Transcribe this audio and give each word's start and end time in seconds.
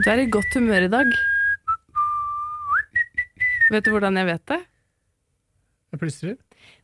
Du 0.00 0.08
er 0.10 0.22
i 0.22 0.28
godt 0.32 0.54
humør 0.56 0.86
i 0.86 0.90
dag. 0.92 1.10
Vet 3.70 3.84
du 3.86 3.90
hvordan 3.94 4.16
jeg 4.18 4.26
vet 4.30 4.44
det? 4.50 4.60
Jeg 5.90 6.00
plystrer. 6.02 6.36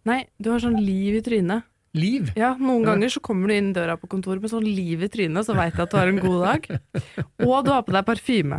Nei, 0.07 0.21
du 0.43 0.51
har 0.53 0.61
sånn 0.63 0.77
liv 0.83 1.17
i 1.19 1.23
trynet. 1.25 1.65
Liv! 1.97 2.29
Ja, 2.37 2.53
Noen 2.61 2.83
Ja. 2.85 2.91
ganger 2.93 3.09
så 3.15 3.21
kommer 3.25 3.49
du 3.49 3.55
inn 3.57 3.73
døra 3.73 3.97
på 3.97 4.09
kontoret 4.13 4.43
med 4.43 4.51
sånn 4.53 4.67
liv 4.67 5.03
i 5.03 5.09
trynet, 5.09 5.47
så 5.47 5.55
veit 5.57 5.73
jeg 5.75 5.83
at 5.87 5.91
du 5.91 5.97
har 5.97 6.09
en 6.13 6.21
god 6.21 6.41
dag. 6.45 6.67
Og 7.41 7.65
du 7.65 7.71
har 7.73 7.83
på 7.87 7.93
deg 7.97 8.05
parfyme. 8.05 8.59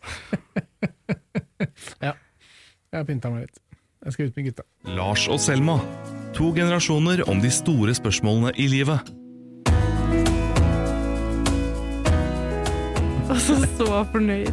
ja. 2.06 2.14
Jeg 2.90 2.98
har 2.98 3.04
pynta 3.08 3.30
meg 3.34 3.40
litt. 3.48 3.58
Jeg 4.04 4.12
skal 4.14 4.26
ut 4.30 4.36
med 4.38 4.44
gutta. 4.46 4.64
Lars 4.96 5.26
og 5.28 5.40
Selma. 5.42 5.76
To 6.38 6.52
generasjoner 6.56 7.24
om 7.28 7.40
de 7.42 7.50
store 7.52 7.92
spørsmålene 7.98 8.54
i 8.56 8.68
livet. 8.70 9.10
Og 13.50 13.64
så 13.76 13.86
fornøyd. 14.12 14.50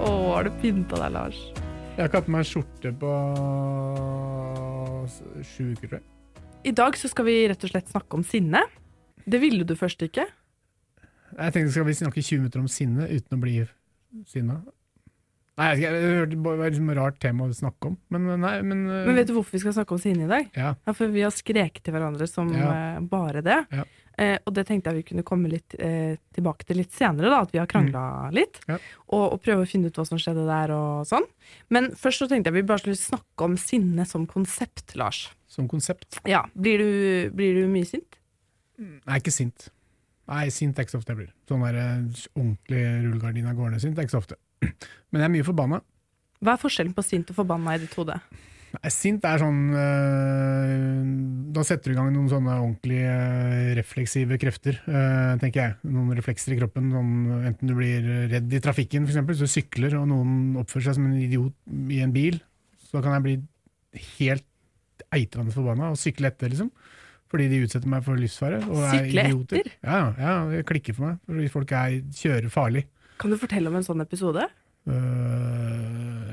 Å, 0.00 0.08
har 0.34 0.46
du 0.48 0.50
pynta 0.60 0.98
deg, 1.00 1.12
Lars? 1.14 1.38
Jeg 1.96 2.02
har 2.02 2.08
ikke 2.10 2.20
hatt 2.20 2.26
på 2.28 2.34
meg 2.34 2.46
skjorte 2.48 2.92
på 3.00 3.12
sju 5.44 5.70
uker, 5.74 5.86
tror 5.86 5.96
jeg. 5.98 6.06
I 6.70 6.72
dag 6.76 6.96
så 7.00 7.08
skal 7.10 7.26
vi 7.28 7.36
rett 7.48 7.64
og 7.64 7.72
slett 7.72 7.88
snakke 7.92 8.18
om 8.18 8.24
sinne. 8.26 8.60
Det 9.24 9.40
ville 9.42 9.64
du 9.68 9.72
først 9.78 10.02
ikke. 10.04 10.26
Jeg 11.30 11.54
tenkte 11.54 11.72
skal 11.72 11.86
vi 11.88 11.96
snakke 11.96 12.22
20 12.24 12.42
minutter 12.42 12.62
om 12.62 12.68
sinne 12.72 13.08
uten 13.08 13.38
å 13.38 13.40
bli 13.40 13.56
sinna. 14.28 14.58
Nei, 15.60 15.70
jeg, 15.82 16.28
det 16.32 16.38
var 16.40 16.60
liksom 16.62 16.88
et 16.92 16.96
rart 16.96 17.18
tema 17.20 17.44
å 17.44 17.52
snakke 17.56 17.90
om, 17.90 17.96
men 18.12 18.28
nei, 18.40 18.52
men, 18.64 18.84
Men 18.88 19.16
vet 19.18 19.28
du 19.28 19.34
hvorfor 19.36 19.52
vi 19.58 19.60
skal 19.60 19.74
snakke 19.76 19.92
om 19.92 20.00
sinne 20.00 20.24
i 20.24 20.30
dag? 20.30 20.46
Ja. 20.56 20.70
Ja, 20.88 20.94
For 20.96 21.12
vi 21.12 21.20
har 21.26 21.34
skreket 21.36 21.82
til 21.84 21.92
hverandre 21.96 22.28
som 22.30 22.48
Ja. 22.54 22.70
eh, 22.96 23.00
bare 23.12 23.42
det. 23.44 23.58
Ja. 23.76 23.84
Eh, 24.20 24.36
og 24.44 24.52
det 24.52 24.66
tenkte 24.68 24.92
jeg 24.92 25.00
vi 25.00 25.06
kunne 25.08 25.24
komme 25.24 25.48
litt 25.48 25.74
eh, 25.80 26.18
tilbake 26.36 26.66
til 26.68 26.80
litt 26.82 26.92
senere, 26.92 27.30
da, 27.32 27.40
at 27.46 27.54
vi 27.54 27.60
har 27.62 27.68
krangla 27.70 28.28
litt. 28.36 28.60
Mm. 28.66 28.74
Ja. 28.74 28.78
Og, 29.08 29.24
og 29.24 29.42
prøve 29.44 29.64
å 29.64 29.68
finne 29.68 29.88
ut 29.88 29.96
hva 29.96 30.04
som 30.08 30.20
skjedde 30.20 30.44
der 30.48 30.74
og 30.76 31.08
sånn. 31.08 31.24
Men 31.72 31.90
først 31.96 32.24
så 32.24 32.28
tenkte 32.28 32.52
jeg 32.52 32.60
vi 32.60 32.68
bare 32.68 32.82
skulle 32.84 33.00
snakke 33.00 33.48
om 33.48 33.56
sinne 33.60 34.04
som 34.08 34.26
konsept, 34.28 34.92
Lars. 35.00 35.28
Som 35.50 35.70
konsept. 35.70 36.20
Ja, 36.28 36.44
Blir 36.54 36.84
du, 36.84 36.90
blir 37.34 37.62
du 37.62 37.70
mye 37.72 37.88
sint? 37.88 38.20
Nei, 38.80 39.18
ikke 39.18 39.32
sint. 39.34 39.70
Nei, 40.30 40.44
sint 40.54 40.78
er 40.78 40.86
ikke 40.86 40.94
så 40.94 41.00
ofte 41.00 41.14
jeg 41.14 41.22
blir. 41.24 41.32
Sånn 41.48 41.64
der 41.64 41.80
eh, 41.80 42.28
ordentlig 42.36 42.84
rullegardina 43.06 43.56
gårde 43.56 43.80
sint 43.82 43.98
er 43.98 44.06
ikke 44.06 44.18
så 44.18 44.22
ofte. 44.22 44.38
Men 45.10 45.24
jeg 45.24 45.26
er 45.26 45.34
mye 45.38 45.48
forbanna. 45.48 45.80
Hva 46.40 46.54
er 46.54 46.62
forskjellen 46.62 46.94
på 46.96 47.04
sint 47.04 47.32
og 47.32 47.40
forbanna 47.40 47.74
i 47.76 47.82
ditt 47.82 47.96
hode? 47.98 48.20
Nei, 48.70 48.90
Sint 48.94 49.24
er 49.26 49.40
sånn 49.42 49.60
øh, 49.74 50.98
Da 51.56 51.64
setter 51.66 51.90
du 51.90 51.94
i 51.94 51.98
gang 51.98 52.10
noen 52.14 52.28
sånne 52.30 52.54
ordentlig 52.60 53.00
øh, 53.02 53.70
refleksive 53.80 54.38
krefter, 54.40 54.78
øh, 54.86 55.32
tenker 55.42 55.62
jeg. 55.64 55.74
Noen 55.90 56.14
reflekser 56.18 56.54
i 56.54 56.58
kroppen. 56.60 56.92
Sånn, 56.94 57.10
enten 57.50 57.70
du 57.70 57.74
blir 57.78 58.06
redd 58.30 58.54
i 58.54 58.62
trafikken, 58.62 59.08
f.eks., 59.08 59.18
så 59.40 59.48
du 59.48 59.50
sykler 59.50 59.96
og 59.98 60.06
noen 60.12 60.60
oppfører 60.62 60.88
seg 60.90 61.00
som 61.00 61.08
en 61.10 61.18
idiot 61.18 61.56
i 61.90 61.98
en 62.04 62.14
bil, 62.14 62.38
så 62.90 63.02
kan 63.02 63.16
jeg 63.18 63.26
bli 63.26 63.34
helt 64.20 64.46
eitrende 65.10 65.54
forbanna 65.54 65.90
og 65.90 65.98
sykle 65.98 66.30
etter, 66.30 66.52
liksom. 66.52 66.70
Fordi 67.30 67.46
de 67.50 67.60
utsetter 67.64 67.90
meg 67.90 68.02
for 68.06 68.18
livsfare. 68.18 68.58
Og 68.66 68.80
er 68.82 68.94
Sykle 68.96 69.26
idioter. 69.28 69.60
etter? 69.60 69.74
Ja, 69.86 70.00
ja, 70.18 70.32
det 70.50 70.64
klikker 70.66 70.96
for 70.96 71.10
meg. 71.12 71.20
Fordi 71.30 71.50
folk 71.52 71.74
er, 71.78 72.00
kjører 72.18 72.50
farlig. 72.50 72.82
Kan 73.22 73.30
du 73.30 73.38
fortelle 73.38 73.70
om 73.70 73.76
en 73.78 73.86
sånn 73.86 74.02
episode? 74.02 74.46
Øh, 74.90 75.89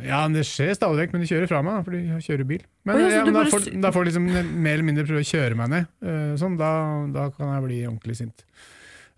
ja, 0.07 0.21
det 0.31 0.43
skjer 0.47 0.73
stadig 0.77 1.01
vekk, 1.03 1.13
men 1.13 1.23
de 1.23 1.29
kjører 1.29 1.49
fra 1.51 1.59
meg, 1.65 1.83
fordi 1.85 2.01
jeg 2.05 2.25
kjører 2.25 2.47
bil. 2.49 2.63
Men, 2.87 2.95
oh, 2.95 3.01
ja, 3.03 3.11
ja, 3.17 3.25
men 3.27 3.35
da, 3.35 3.43
bare 3.43 3.53
får, 3.53 3.67
da 3.83 3.91
får 3.95 4.07
de 4.07 4.11
liksom 4.11 4.27
mer 4.63 4.73
eller 4.73 4.87
mindre 4.87 5.05
prøve 5.07 5.23
å 5.25 5.29
kjøre 5.29 5.59
meg 5.59 5.71
ned. 5.73 5.91
øh, 6.07 6.33
sånn, 6.41 6.57
da, 6.59 6.71
da 7.15 7.27
kan 7.35 7.53
jeg 7.53 7.65
bli 7.67 7.79
ordentlig 7.89 8.17
sint. 8.21 8.45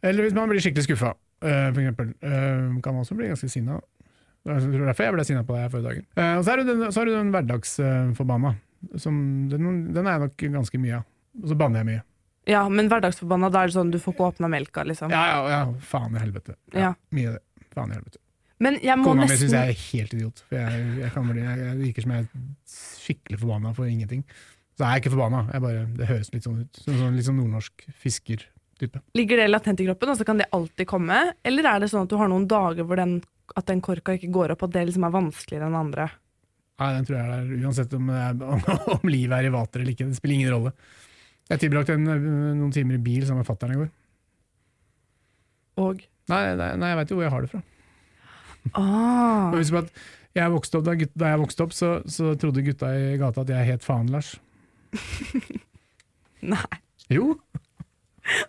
Eller 0.06 0.26
hvis 0.26 0.36
man 0.38 0.52
blir 0.52 0.64
skikkelig 0.64 0.88
skuffa, 0.88 1.14
øh, 1.44 1.70
for 1.74 1.82
eksempel. 1.84 2.12
øh, 2.24 2.82
kan 2.84 2.96
man 2.96 3.06
også 3.06 3.18
bli 3.20 3.32
ganske 3.32 3.52
sinna. 3.52 3.80
Det 4.48 4.56
er 4.56 4.86
derfor 4.88 5.04
jeg 5.04 5.16
ble 5.18 5.26
sinna 5.28 5.44
på 5.44 5.56
deg 5.56 5.66
her 5.66 5.72
forrige 5.74 5.90
dagen. 5.90 6.06
Eh, 6.16 6.36
og 6.40 6.46
så 6.48 6.54
er 6.54 6.62
det 6.62 6.70
den, 6.72 6.86
så 6.96 7.02
er 7.02 7.10
det 7.10 7.18
den 7.18 7.34
hverdagsforbanna. 7.36 8.54
Som, 8.96 9.16
den, 9.52 9.72
den 9.94 10.08
er 10.08 10.16
jeg 10.16 10.24
nok 10.30 10.46
ganske 10.56 10.80
mye 10.80 11.02
av. 11.02 11.10
Og 11.44 11.52
så 11.52 11.58
banner 11.60 11.84
jeg 11.84 11.90
mye. 11.90 12.04
Ja, 12.50 12.64
men 12.72 12.88
hverdagsforbanna, 12.90 13.52
da 13.54 13.62
er 13.62 13.70
det 13.70 13.76
sånn 13.76 13.92
du 13.94 14.00
får 14.02 14.16
ikke 14.16 14.30
åpna 14.32 14.50
melka, 14.50 14.86
liksom. 14.88 15.12
Ja, 15.14 15.26
ja, 15.28 15.42
ja, 15.52 15.62
faen 15.92 16.16
i 16.16 16.24
helvete. 16.24 16.56
Ja. 16.74 16.94
Mye 17.14 17.34
av 17.34 17.38
det. 17.38 17.68
Faen 17.76 17.92
i 17.92 17.98
helvete. 18.00 18.22
Men 18.60 18.78
jeg 18.84 19.00
må 19.00 19.08
Kona 19.08 19.26
mi 19.28 19.36
syns 19.40 19.56
jeg 19.56 19.74
er 19.74 19.82
helt 19.86 20.14
idiot. 20.18 20.42
For 20.50 20.60
jeg, 20.60 20.86
jeg, 21.00 21.10
kan 21.16 21.28
bli, 21.30 21.44
jeg, 21.46 21.60
jeg 21.64 21.78
virker 21.80 22.06
som 22.06 22.14
jeg 22.16 22.24
er 22.26 22.48
skikkelig 22.76 23.42
forbanna 23.44 23.74
for 23.78 23.88
ingenting. 23.88 24.24
Så 24.76 24.86
er 24.86 24.96
jeg 24.96 25.04
ikke 25.04 25.14
forbanna. 25.16 25.42
Jeg 25.54 25.64
bare, 25.64 25.84
det 26.00 26.08
høres 26.10 26.32
litt 26.36 26.48
sånn 26.48 26.62
ut. 26.64 26.82
Sånn, 26.86 27.16
litt 27.16 27.28
sånn 27.28 27.40
nordnorsk 27.40 27.86
fiskertype. 28.04 29.02
Ligger 29.20 29.42
det 29.42 29.50
latent 29.50 29.84
i 29.84 29.88
kroppen, 29.88 30.12
og 30.12 30.20
så 30.20 30.28
kan 30.28 30.40
det 30.40 30.50
alltid 30.56 30.88
komme? 30.92 31.22
Eller 31.48 31.68
er 31.72 31.84
det 31.84 31.92
sånn 31.92 32.08
at 32.08 32.12
du 32.12 32.18
har 32.20 32.32
noen 32.32 32.48
dager 32.52 32.88
hvor 32.88 33.00
den, 33.00 33.18
at 33.60 33.68
den 33.72 33.84
korka 33.84 34.16
ikke 34.20 34.32
går 34.36 34.56
opp, 34.56 34.68
at 34.68 34.76
det 34.76 34.86
liksom 34.90 35.08
er 35.08 35.16
vanskeligere 35.16 35.72
enn 35.72 35.80
andre? 35.80 36.10
Nei, 36.80 36.94
den 36.96 37.08
tror 37.08 37.18
jeg 37.18 37.26
er 37.26 37.34
der, 37.34 37.66
uansett 37.68 37.96
om, 37.96 38.12
er, 38.16 38.44
om, 38.56 38.68
om 38.96 39.12
livet 39.12 39.36
er 39.40 39.50
i 39.50 39.56
vater 39.56 39.84
eller 39.84 39.96
ikke. 39.96 40.12
Det 40.12 40.20
spiller 40.20 40.40
ingen 40.40 40.56
rolle. 40.56 40.76
Jeg 41.50 41.64
tilbrakte 41.64 41.96
en, 41.96 42.08
noen 42.60 42.72
timer 42.76 43.00
i 43.00 43.04
bil 43.04 43.24
sammen 43.24 43.44
med 43.44 43.50
fatter'n 43.50 43.76
i 43.76 43.82
går. 43.82 43.92
Og 45.80 46.08
Nei, 46.30 46.44
nei, 46.54 46.74
nei 46.78 46.92
jeg 46.92 46.98
veit 47.00 47.12
jo 47.12 47.16
hvor 47.18 47.26
jeg 47.26 47.34
har 47.34 47.46
det 47.46 47.50
fra. 47.50 47.60
Ah, 48.74 49.52
jeg 50.36 50.52
opp, 50.54 50.84
da, 50.86 50.94
gutt, 51.00 51.14
da 51.18 51.32
jeg 51.34 51.40
vokste 51.42 51.64
opp, 51.66 51.74
så, 51.74 51.90
så 52.06 52.36
trodde 52.40 52.62
gutta 52.66 52.92
i 52.96 53.16
gata 53.18 53.42
at 53.42 53.50
jeg 53.50 53.66
het 53.72 53.84
faen 53.86 54.12
Lars. 54.14 54.36
Nei, 56.54 56.66
Jo, 57.10 57.34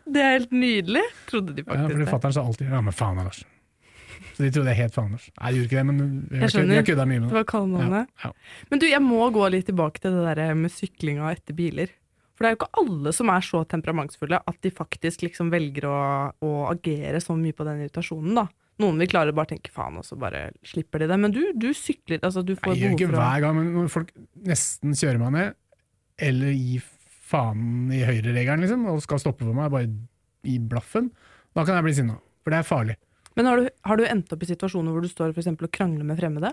det 0.04 0.20
er 0.20 0.34
helt 0.36 0.53
nydelig, 0.53 1.03
trodde 1.31 1.54
de 1.56 1.64
ja, 1.64 1.86
fordi 1.88 2.06
fatter'n 2.10 2.34
sa 2.36 2.42
alltid 2.44 2.69
'ja, 2.69 2.81
men 2.84 2.92
faen 2.92 3.19
er 3.19 3.31
Lars'. 3.31 3.44
Så 4.36 4.44
de 4.44 4.50
trodde 4.53 4.72
jeg 4.75 4.76
het 4.84 4.94
faen 4.94 5.10
Lars. 5.16 5.31
Nei, 5.41 5.50
de 5.53 5.56
gjorde 5.60 5.69
ikke 5.70 5.81
det, 5.81 5.86
men 5.88 6.26
vi 6.28 6.38
har, 6.42 6.52
skjønner. 6.52 6.84
kødda 6.84 7.06
mye 7.08 7.20
med 7.20 7.28
Det 7.28 7.32
det. 7.32 7.38
var 7.38 7.48
kallenavnet. 7.48 8.08
Ja, 8.25 8.28
ja. 8.28 8.32
Men 8.70 8.78
du, 8.82 8.87
jeg 8.87 9.02
må 9.02 9.31
gå 9.32 9.48
litt 9.50 9.66
tilbake 9.66 10.00
til 10.00 10.12
det 10.12 10.37
der 10.37 10.54
med 10.54 10.70
syklinga 10.70 11.32
etter 11.32 11.56
biler. 11.56 11.88
For 12.37 12.44
det 12.44 12.48
er 12.48 12.54
jo 12.54 12.60
ikke 12.60 12.81
alle 12.81 13.12
som 13.12 13.28
er 13.28 13.41
så 13.44 13.64
temperamentsfulle 13.69 14.38
at 14.48 14.60
de 14.64 14.70
faktisk 14.72 15.22
liksom 15.26 15.50
velger 15.52 15.84
å, 15.88 15.97
å 16.41 16.50
agere 16.70 17.20
så 17.20 17.37
mye 17.37 17.52
på 17.56 17.64
den 17.69 17.82
irritasjonen, 17.84 18.34
da. 18.34 18.47
Noen 18.81 19.01
vil 19.03 19.11
klare 19.13 19.33
å 19.33 19.37
bare 19.37 19.53
tenke 19.53 19.73
faen, 19.75 19.99
og 20.01 20.07
så 20.07 20.17
bare 20.21 20.47
slipper 20.67 21.03
de 21.03 21.11
det. 21.11 21.19
Men 21.21 21.35
du, 21.35 21.43
du 21.59 21.69
sykler, 21.77 22.21
altså 22.25 22.45
du 22.47 22.55
får 22.57 22.75
Jeg 22.77 22.83
gjør 22.87 22.97
ikke 22.97 23.11
hver 23.19 23.45
gang, 23.45 23.59
men 23.59 23.75
når 23.77 23.93
folk 23.93 24.15
nesten 24.49 24.97
kjører 24.97 25.21
meg 25.21 25.37
ned, 25.37 25.59
eller 26.31 26.57
gir 26.57 26.87
faen 27.31 27.93
i 27.95 28.01
høyreregelen, 28.07 28.65
liksom, 28.65 28.89
og 28.91 29.03
skal 29.05 29.21
stoppe 29.23 29.47
for 29.47 29.57
meg, 29.57 29.71
bare 29.73 29.91
i 30.49 30.57
blaffen, 30.59 31.13
da 31.57 31.67
kan 31.67 31.77
jeg 31.79 31.87
bli 31.89 31.95
sinna. 32.01 32.17
For 32.41 32.55
det 32.55 32.63
er 32.63 32.69
farlig. 32.69 32.97
Men 33.39 33.47
har 33.47 33.61
du, 33.61 33.69
har 33.87 34.01
du 34.01 34.05
endt 34.09 34.33
opp 34.35 34.43
i 34.43 34.49
situasjoner 34.51 34.95
hvor 34.95 35.05
du 35.05 35.11
står 35.11 35.33
for 35.35 35.43
eksempel 35.43 35.69
og 35.69 35.75
krangler 35.75 36.07
med 36.09 36.19
fremmede? 36.19 36.51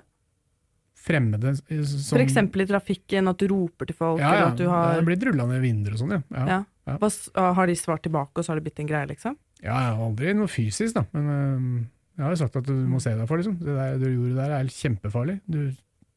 Fremmede 0.98 1.54
eh, 1.54 1.82
som 1.88 2.18
For 2.18 2.24
eksempel 2.24 2.64
i 2.64 2.68
trafikken, 2.70 3.30
at 3.32 3.42
du 3.42 3.48
roper 3.52 3.90
til 3.90 3.98
folk, 3.98 4.22
Ja, 4.22 4.34
ja. 4.36 4.48
eller 4.52 4.72
har 4.74 5.00
Det 5.00 5.08
blitt 5.08 5.26
rulla 5.28 5.46
ned 5.50 5.62
vinduer 5.64 5.96
og 5.96 6.02
sånn, 6.04 6.16
ja. 6.18 6.22
ja. 6.34 6.62
ja. 6.90 6.98
Hva, 7.02 7.10
Har 7.58 7.70
de 7.70 7.76
svart 7.78 8.04
tilbake, 8.08 8.34
og 8.36 8.46
så 8.46 8.54
har 8.54 8.60
det 8.60 8.68
blitt 8.70 8.82
en 8.84 8.90
greie, 8.90 9.10
liksom? 9.14 9.38
Ja, 9.64 9.78
aldri 9.96 10.36
noe 10.38 10.50
fysisk, 10.52 10.98
da. 10.98 11.06
Men 11.16 11.30
øhm, 11.34 11.78
jeg 12.18 12.26
har 12.26 12.34
jo 12.34 12.40
sagt 12.40 12.56
at 12.58 12.66
du 12.66 12.78
må 12.90 13.00
se 13.04 13.14
deg 13.14 13.28
for, 13.30 13.38
liksom. 13.38 13.60
Det 13.62 13.76
der 13.78 14.00
du 14.02 14.08
gjorde 14.10 14.38
der 14.40 14.56
er 14.58 14.72
kjempefarlig. 14.74 15.36
Du, 15.46 15.60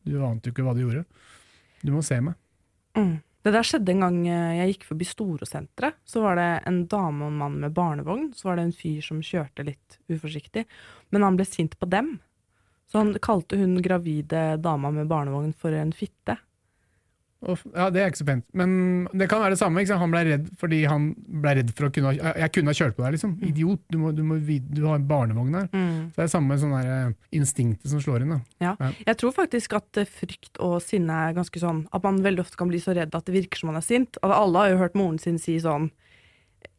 du 0.08 0.14
ante 0.24 0.48
jo 0.48 0.54
ikke 0.54 0.64
hva 0.64 0.72
du 0.76 0.86
gjorde. 0.86 1.04
Du 1.84 1.92
må 1.92 2.00
se 2.04 2.16
meg. 2.24 2.38
Mm. 2.96 3.18
Det 3.40 3.52
der 3.52 3.64
skjedde 3.64 3.92
en 3.94 4.04
gang 4.04 4.16
eh, 4.28 4.56
jeg 4.58 4.72
gikk 4.74 4.86
forbi 4.88 5.06
Storosenteret. 5.08 6.00
Så 6.08 6.24
var 6.24 6.40
det 6.40 6.48
en 6.68 6.82
dame 6.92 7.26
og 7.26 7.32
en 7.32 7.38
mann 7.40 7.60
med 7.60 7.76
barnevogn. 7.76 8.30
Så 8.36 8.48
var 8.48 8.56
det 8.56 8.66
en 8.68 8.76
fyr 8.76 9.04
som 9.04 9.20
kjørte 9.24 9.64
litt 9.68 10.00
uforsiktig. 10.12 10.64
Men 11.12 11.24
han 11.24 11.36
ble 11.36 11.48
sint 11.48 11.76
på 11.80 11.88
dem. 11.92 12.14
Så 12.90 13.00
han 13.00 13.12
kalte 13.22 13.60
hun 13.60 13.76
gravide 13.84 14.56
dama 14.60 14.90
med 14.92 15.08
barnevogn 15.08 15.52
for 15.56 15.76
en 15.76 15.92
fitte. 15.96 16.36
Og, 17.40 17.60
ja, 17.72 17.88
Det 17.88 18.02
er 18.02 18.10
ikke 18.10 18.20
så 18.20 18.26
pent. 18.28 18.44
Men 18.56 18.72
det 19.16 19.28
kan 19.30 19.40
være 19.40 19.54
det 19.54 19.60
samme. 19.60 19.84
Han 20.02 20.12
ble 20.12 20.22
redd 20.28 20.48
fordi 20.60 20.80
han 20.90 21.10
ble 21.16 21.54
redd 21.60 21.72
for 21.76 21.88
å 21.88 21.92
kunne 21.94 22.12
Jeg 22.18 22.52
kunne 22.52 22.72
ha 22.72 22.76
kjørt 22.76 22.96
på 22.98 23.04
deg, 23.04 23.16
liksom. 23.16 23.36
Idiot. 23.48 23.82
Du, 23.88 23.98
må, 24.02 24.12
du, 24.16 24.22
må, 24.26 24.36
du 24.40 24.82
har 24.84 24.98
en 24.98 25.06
barnevogn 25.08 25.56
her. 25.56 25.70
Så 25.70 26.18
det 26.18 26.24
er 26.24 26.28
det 26.28 26.34
samme 26.34 26.58
sånn 26.60 26.76
eh, 26.80 27.14
instinktet 27.36 27.92
som 27.92 28.02
slår 28.02 28.26
inn. 28.26 28.36
Ja. 28.60 28.74
Ja. 28.76 28.90
Jeg 29.06 29.20
tror 29.22 29.34
faktisk 29.36 29.78
at 29.78 30.02
eh, 30.02 30.08
frykt 30.20 30.60
og 30.60 30.78
sinne 30.84 31.16
er 31.30 31.36
ganske 31.36 31.62
sånn 31.62 31.86
At 31.96 32.04
man 32.04 32.20
veldig 32.24 32.44
ofte 32.44 32.60
kan 32.60 32.70
bli 32.70 32.80
så 32.82 32.94
redd 32.96 33.16
at 33.16 33.26
det 33.26 33.36
virker 33.36 33.62
som 33.62 33.72
man 33.72 33.80
er 33.80 33.86
sint. 33.86 34.20
Alle 34.26 34.64
har 34.66 34.74
jo 34.74 34.82
hørt 34.84 34.98
moren 34.98 35.18
sin 35.22 35.40
si 35.40 35.56
sånn 35.62 35.90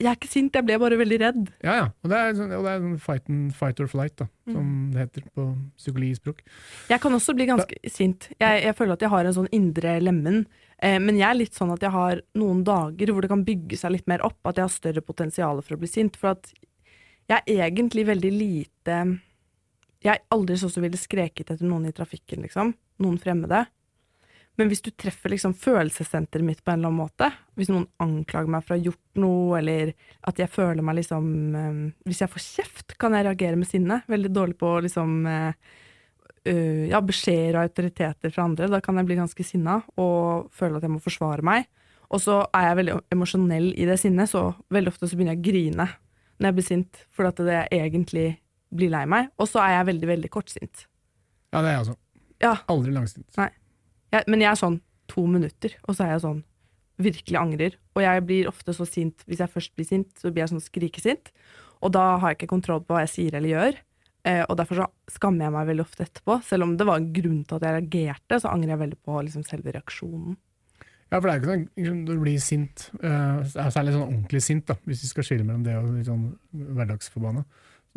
Jeg 0.02 0.10
er 0.10 0.18
ikke 0.18 0.32
sint, 0.32 0.56
jeg 0.58 0.66
ble 0.66 0.80
bare 0.82 0.98
veldig 0.98 1.18
redd. 1.22 1.42
Ja, 1.62 1.74
ja. 1.78 1.84
Og 2.02 2.10
det 2.10 2.18
er, 2.18 2.32
sånn, 2.40 2.52
og 2.58 2.64
det 2.66 2.72
er 2.74 2.80
sånn 2.82 2.96
fight, 3.04 3.28
and, 3.30 3.52
fight 3.54 3.80
or 3.84 3.88
flight, 3.92 4.16
da, 4.18 4.26
som 4.50 4.64
Mm. 4.66 4.92
det 4.96 5.00
heter 5.04 5.28
på 5.36 5.46
psykologispråk. 5.78 6.42
Jeg 6.90 7.00
kan 7.04 7.14
også 7.14 7.36
bli 7.38 7.46
ganske 7.46 7.78
sint. 7.94 8.30
Jeg, 8.40 8.64
jeg 8.66 8.76
føler 8.76 8.94
at 8.98 9.06
jeg 9.06 9.10
har 9.14 9.26
en 9.30 9.34
sånn 9.38 9.52
indre 9.54 10.00
lemen. 10.02 10.46
Eh, 10.82 10.98
men 10.98 11.16
jeg 11.20 11.30
er 11.30 11.38
litt 11.38 11.54
sånn 11.54 11.72
at 11.76 11.86
jeg 11.86 11.92
har 11.94 12.22
noen 12.34 12.64
dager 12.66 13.14
hvor 13.14 13.22
det 13.22 13.30
kan 13.30 13.46
bygge 13.46 13.78
seg 13.78 13.92
litt 13.94 14.08
mer 14.10 14.26
opp. 14.26 14.40
At 14.50 14.58
jeg 14.58 14.66
har 14.66 14.74
større 14.74 15.02
potensial 15.06 15.62
for 15.62 15.76
å 15.78 15.80
bli 15.84 15.88
sint. 15.88 16.18
For 16.18 16.34
at 16.34 16.50
jeg 17.30 17.44
er 17.46 17.70
egentlig 17.70 18.08
veldig 18.10 18.32
lite 18.34 19.20
Jeg 20.04 20.18
aldri 20.34 20.56
sånn 20.58 20.72
som 20.74 20.82
ville 20.82 20.98
skreket 20.98 21.52
etter 21.54 21.64
noen 21.70 21.86
i 21.86 21.92
trafikken, 21.94 22.42
liksom. 22.42 22.74
Noen 23.06 23.20
fremmede. 23.22 23.68
Men 24.62 24.70
hvis 24.70 24.84
du 24.86 24.92
treffer 24.94 25.32
liksom 25.34 25.56
følelsessenteret 25.58 26.46
mitt 26.46 26.60
på 26.62 26.70
en 26.70 26.84
eller 26.84 26.92
annen 26.92 27.02
måte, 27.02 27.32
hvis 27.58 27.72
noen 27.72 27.88
anklager 28.04 28.52
meg 28.54 28.62
for 28.62 28.76
å 28.76 28.78
ha 28.78 28.84
gjort 28.86 29.22
noe, 29.24 29.56
eller 29.58 29.94
at 30.30 30.38
jeg 30.38 30.52
føler 30.54 30.86
meg 30.86 31.00
liksom 31.00 31.30
eh, 31.58 31.80
Hvis 32.06 32.20
jeg 32.22 32.30
får 32.30 32.44
kjeft, 32.46 32.94
kan 33.02 33.16
jeg 33.18 33.26
reagere 33.26 33.58
med 33.58 33.70
sinne. 33.70 34.04
Veldig 34.12 34.30
dårlig 34.36 34.60
på 34.62 34.76
liksom 34.86 35.16
eh, 35.32 35.72
ja, 36.92 37.02
beskjeder 37.02 37.58
og 37.58 37.64
autoriteter 37.64 38.34
fra 38.34 38.46
andre. 38.46 38.70
Da 38.70 38.82
kan 38.86 39.02
jeg 39.02 39.10
bli 39.10 39.18
ganske 39.18 39.46
sinna 39.46 39.80
og 39.98 40.52
føle 40.54 40.78
at 40.78 40.86
jeg 40.86 40.94
må 40.94 41.02
forsvare 41.02 41.46
meg. 41.46 41.66
Og 42.14 42.22
så 42.22 42.38
er 42.54 42.68
jeg 42.68 42.80
veldig 42.82 43.00
emosjonell 43.16 43.72
i 43.74 43.88
det 43.90 43.98
sinnet, 44.02 44.30
så 44.30 44.52
veldig 44.74 44.94
ofte 44.94 45.10
så 45.10 45.18
begynner 45.18 45.38
jeg 45.38 45.42
å 45.42 45.48
grine 45.48 45.88
når 46.42 46.50
jeg 46.50 46.58
blir 46.58 46.68
sint, 46.68 47.02
fordi 47.14 47.32
at 47.32 47.42
det 47.48 47.64
egentlig 47.80 48.28
blir 48.74 48.94
lei 48.94 49.08
meg. 49.10 49.34
Og 49.42 49.50
så 49.50 49.62
er 49.66 49.80
jeg 49.80 49.90
veldig, 49.92 50.12
veldig 50.14 50.32
kortsint. 50.34 50.86
Ja, 51.50 51.62
det 51.62 51.66
er 51.66 51.76
jeg 51.76 51.84
også. 51.88 51.98
Ja, 52.42 52.54
Aldri 52.74 52.94
langsint. 52.94 53.28
Jeg, 54.12 54.28
men 54.28 54.44
jeg 54.44 54.52
er 54.52 54.60
sånn 54.60 54.80
to 55.12 55.26
minutter, 55.28 55.76
og 55.88 55.96
så 55.96 56.06
er 56.06 56.16
jeg 56.16 56.26
sånn 56.26 56.42
virkelig 57.02 57.40
angrer. 57.40 57.78
Og 57.96 58.04
jeg 58.06 58.26
blir 58.28 58.50
ofte 58.52 58.76
så 58.76 58.86
sint, 58.88 59.24
hvis 59.28 59.42
jeg 59.44 59.52
først 59.52 59.74
blir 59.78 59.88
sint, 59.88 60.12
så 60.20 60.30
blir 60.30 60.46
jeg 60.46 60.54
sånn 60.54 60.64
skrikesint. 60.64 61.32
Og 61.82 61.94
da 61.96 62.04
har 62.22 62.32
jeg 62.32 62.42
ikke 62.42 62.54
kontroll 62.54 62.84
på 62.86 62.96
hva 62.96 63.06
jeg 63.06 63.14
sier 63.16 63.38
eller 63.40 63.56
gjør. 63.56 63.80
Eh, 64.30 64.44
og 64.46 64.54
derfor 64.60 64.84
så 64.84 64.88
skammer 65.10 65.48
jeg 65.48 65.56
meg 65.56 65.72
veldig 65.72 65.84
ofte 65.84 66.06
etterpå. 66.06 66.38
Selv 66.46 66.68
om 66.68 66.76
det 66.78 66.88
var 66.88 67.02
en 67.02 67.10
grunn 67.16 67.42
til 67.48 67.58
at 67.58 67.66
jeg 67.66 67.78
reagerte, 67.80 68.40
så 68.44 68.54
angrer 68.54 68.76
jeg 68.76 68.84
veldig 68.84 69.00
på 69.08 69.18
liksom 69.26 69.46
selve 69.48 69.74
reaksjonen. 69.74 70.38
Ja, 71.12 71.18
for 71.18 71.28
det 71.28 71.32
er 71.32 71.40
jo 71.40 71.42
ikke 71.42 71.90
sånn 71.90 72.04
Når 72.06 72.14
du 72.14 72.22
blir 72.24 72.38
sint, 72.40 72.86
uh, 73.02 73.42
særlig 73.52 73.98
sånn 73.98 74.06
ordentlig 74.06 74.44
sint, 74.46 74.64
da, 74.70 74.78
hvis 74.88 75.02
vi 75.04 75.10
skal 75.10 75.28
skille 75.28 75.48
mellom 75.48 75.66
det 75.66 75.76
og 75.76 75.90
litt 75.98 76.08
sånn 76.08 76.30
hverdagsforbanna. 76.78 77.44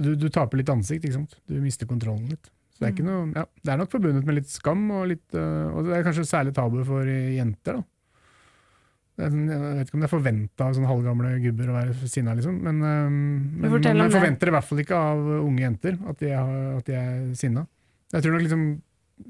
Du, 0.00 0.14
du 0.18 0.26
taper 0.34 0.58
litt 0.58 0.72
ansikt, 0.72 1.04
ikke 1.04 1.20
sant. 1.20 1.36
Du 1.46 1.60
mister 1.62 1.86
kontrollen 1.90 2.32
litt. 2.32 2.50
Så 2.74 2.82
det 2.82 2.86
er, 2.88 2.94
ikke 2.96 3.06
noe, 3.06 3.26
ja, 3.36 3.44
det 3.62 3.70
er 3.70 3.78
nok 3.78 3.90
forbundet 3.92 4.26
med 4.26 4.34
litt 4.40 4.50
skam, 4.50 4.80
og, 4.90 5.04
litt, 5.12 5.26
uh, 5.38 5.70
og 5.70 5.86
det 5.86 5.94
er 5.94 6.06
kanskje 6.08 6.24
særlig 6.26 6.54
tabu 6.56 6.80
for 6.86 7.06
jenter. 7.06 7.78
da. 7.78 7.84
Det 9.14 9.26
er 9.26 9.30
sånn- 9.30 9.50
Jeg 9.52 9.76
vet 9.78 9.86
ikke 9.86 9.94
om 9.94 10.00
det 10.02 10.08
er 10.08 10.16
forventa 10.16 10.64
av 10.66 10.74
sånne 10.74 10.90
halvgamle 10.90 11.30
gubber 11.44 11.70
å 11.70 11.76
være 11.76 12.08
sinna, 12.10 12.34
liksom. 12.34 12.56
Men, 12.60 12.82
uh, 12.82 13.10
men 13.10 13.70
man 13.70 13.70
man 13.70 14.10
det. 14.10 14.16
forventer 14.16 14.50
i 14.50 14.56
hvert 14.56 14.64
fall 14.64 14.82
ikke 14.82 14.98
av 14.98 15.18
unge 15.46 15.62
jenter 15.62 15.98
at 16.08 16.18
de 16.18 16.32
er, 16.34 16.76
at 16.78 16.84
de 16.84 16.98
er 16.98 17.34
sinna. 17.38 17.66
Jeg 18.12 18.22
tror 18.22 18.32
nok 18.34 18.42
liksom 18.42 18.82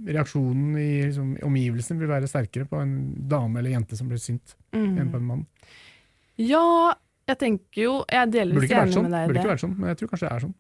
reaksjonen 0.09 0.77
i 0.81 0.89
liksom, 1.05 1.35
omgivelsene 1.45 2.01
vil 2.01 2.09
være 2.09 2.29
sterkere 2.31 2.67
på 2.69 2.81
en 2.81 2.95
dame 3.29 3.61
eller 3.61 3.75
jente 3.77 3.97
som 3.99 4.09
blir 4.09 4.21
sint, 4.23 4.55
enn 4.73 5.11
på 5.13 5.21
en 5.21 5.29
mann. 5.29 5.47
Ja, 6.41 6.95
jeg 7.29 7.39
tenker 7.39 7.83
jo 7.85 7.93
Jeg 8.11 8.21
er 8.25 8.31
delvis 8.33 8.71
enig 8.71 8.93
sånn, 8.93 9.07
med 9.07 9.13
deg 9.15 9.29
Det 9.29 9.29
burde 9.29 9.43
ikke 9.45 9.53
vært 9.53 9.63
sånn, 9.63 9.77
men 9.79 9.89
jeg 9.93 9.99
tror 10.01 10.09
kanskje 10.09 10.29
det 10.29 10.33
er 10.33 10.45
sånn. 10.45 10.55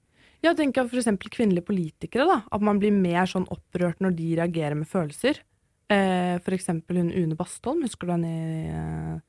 Jeg 0.45 0.59
tenker 0.59 0.89
for 0.91 1.01
eksempel 1.01 1.33
kvinnelige 1.33 1.65
politikere, 1.67 2.27
da. 2.29 2.39
At 2.53 2.65
man 2.65 2.81
blir 2.83 2.93
mer 2.95 3.29
sånn 3.31 3.47
opprørt 3.53 4.03
når 4.05 4.17
de 4.19 4.31
reagerer 4.41 4.77
med 4.79 4.89
følelser. 4.91 5.41
Eh, 5.93 6.37
eksempel 6.57 7.01
hun 7.01 7.13
Une 7.13 7.37
Bastholm, 7.37 7.83
husker 7.85 8.09
du 8.09 8.15
henne 8.15 8.31
i 8.33 8.69
eh, 8.73 9.23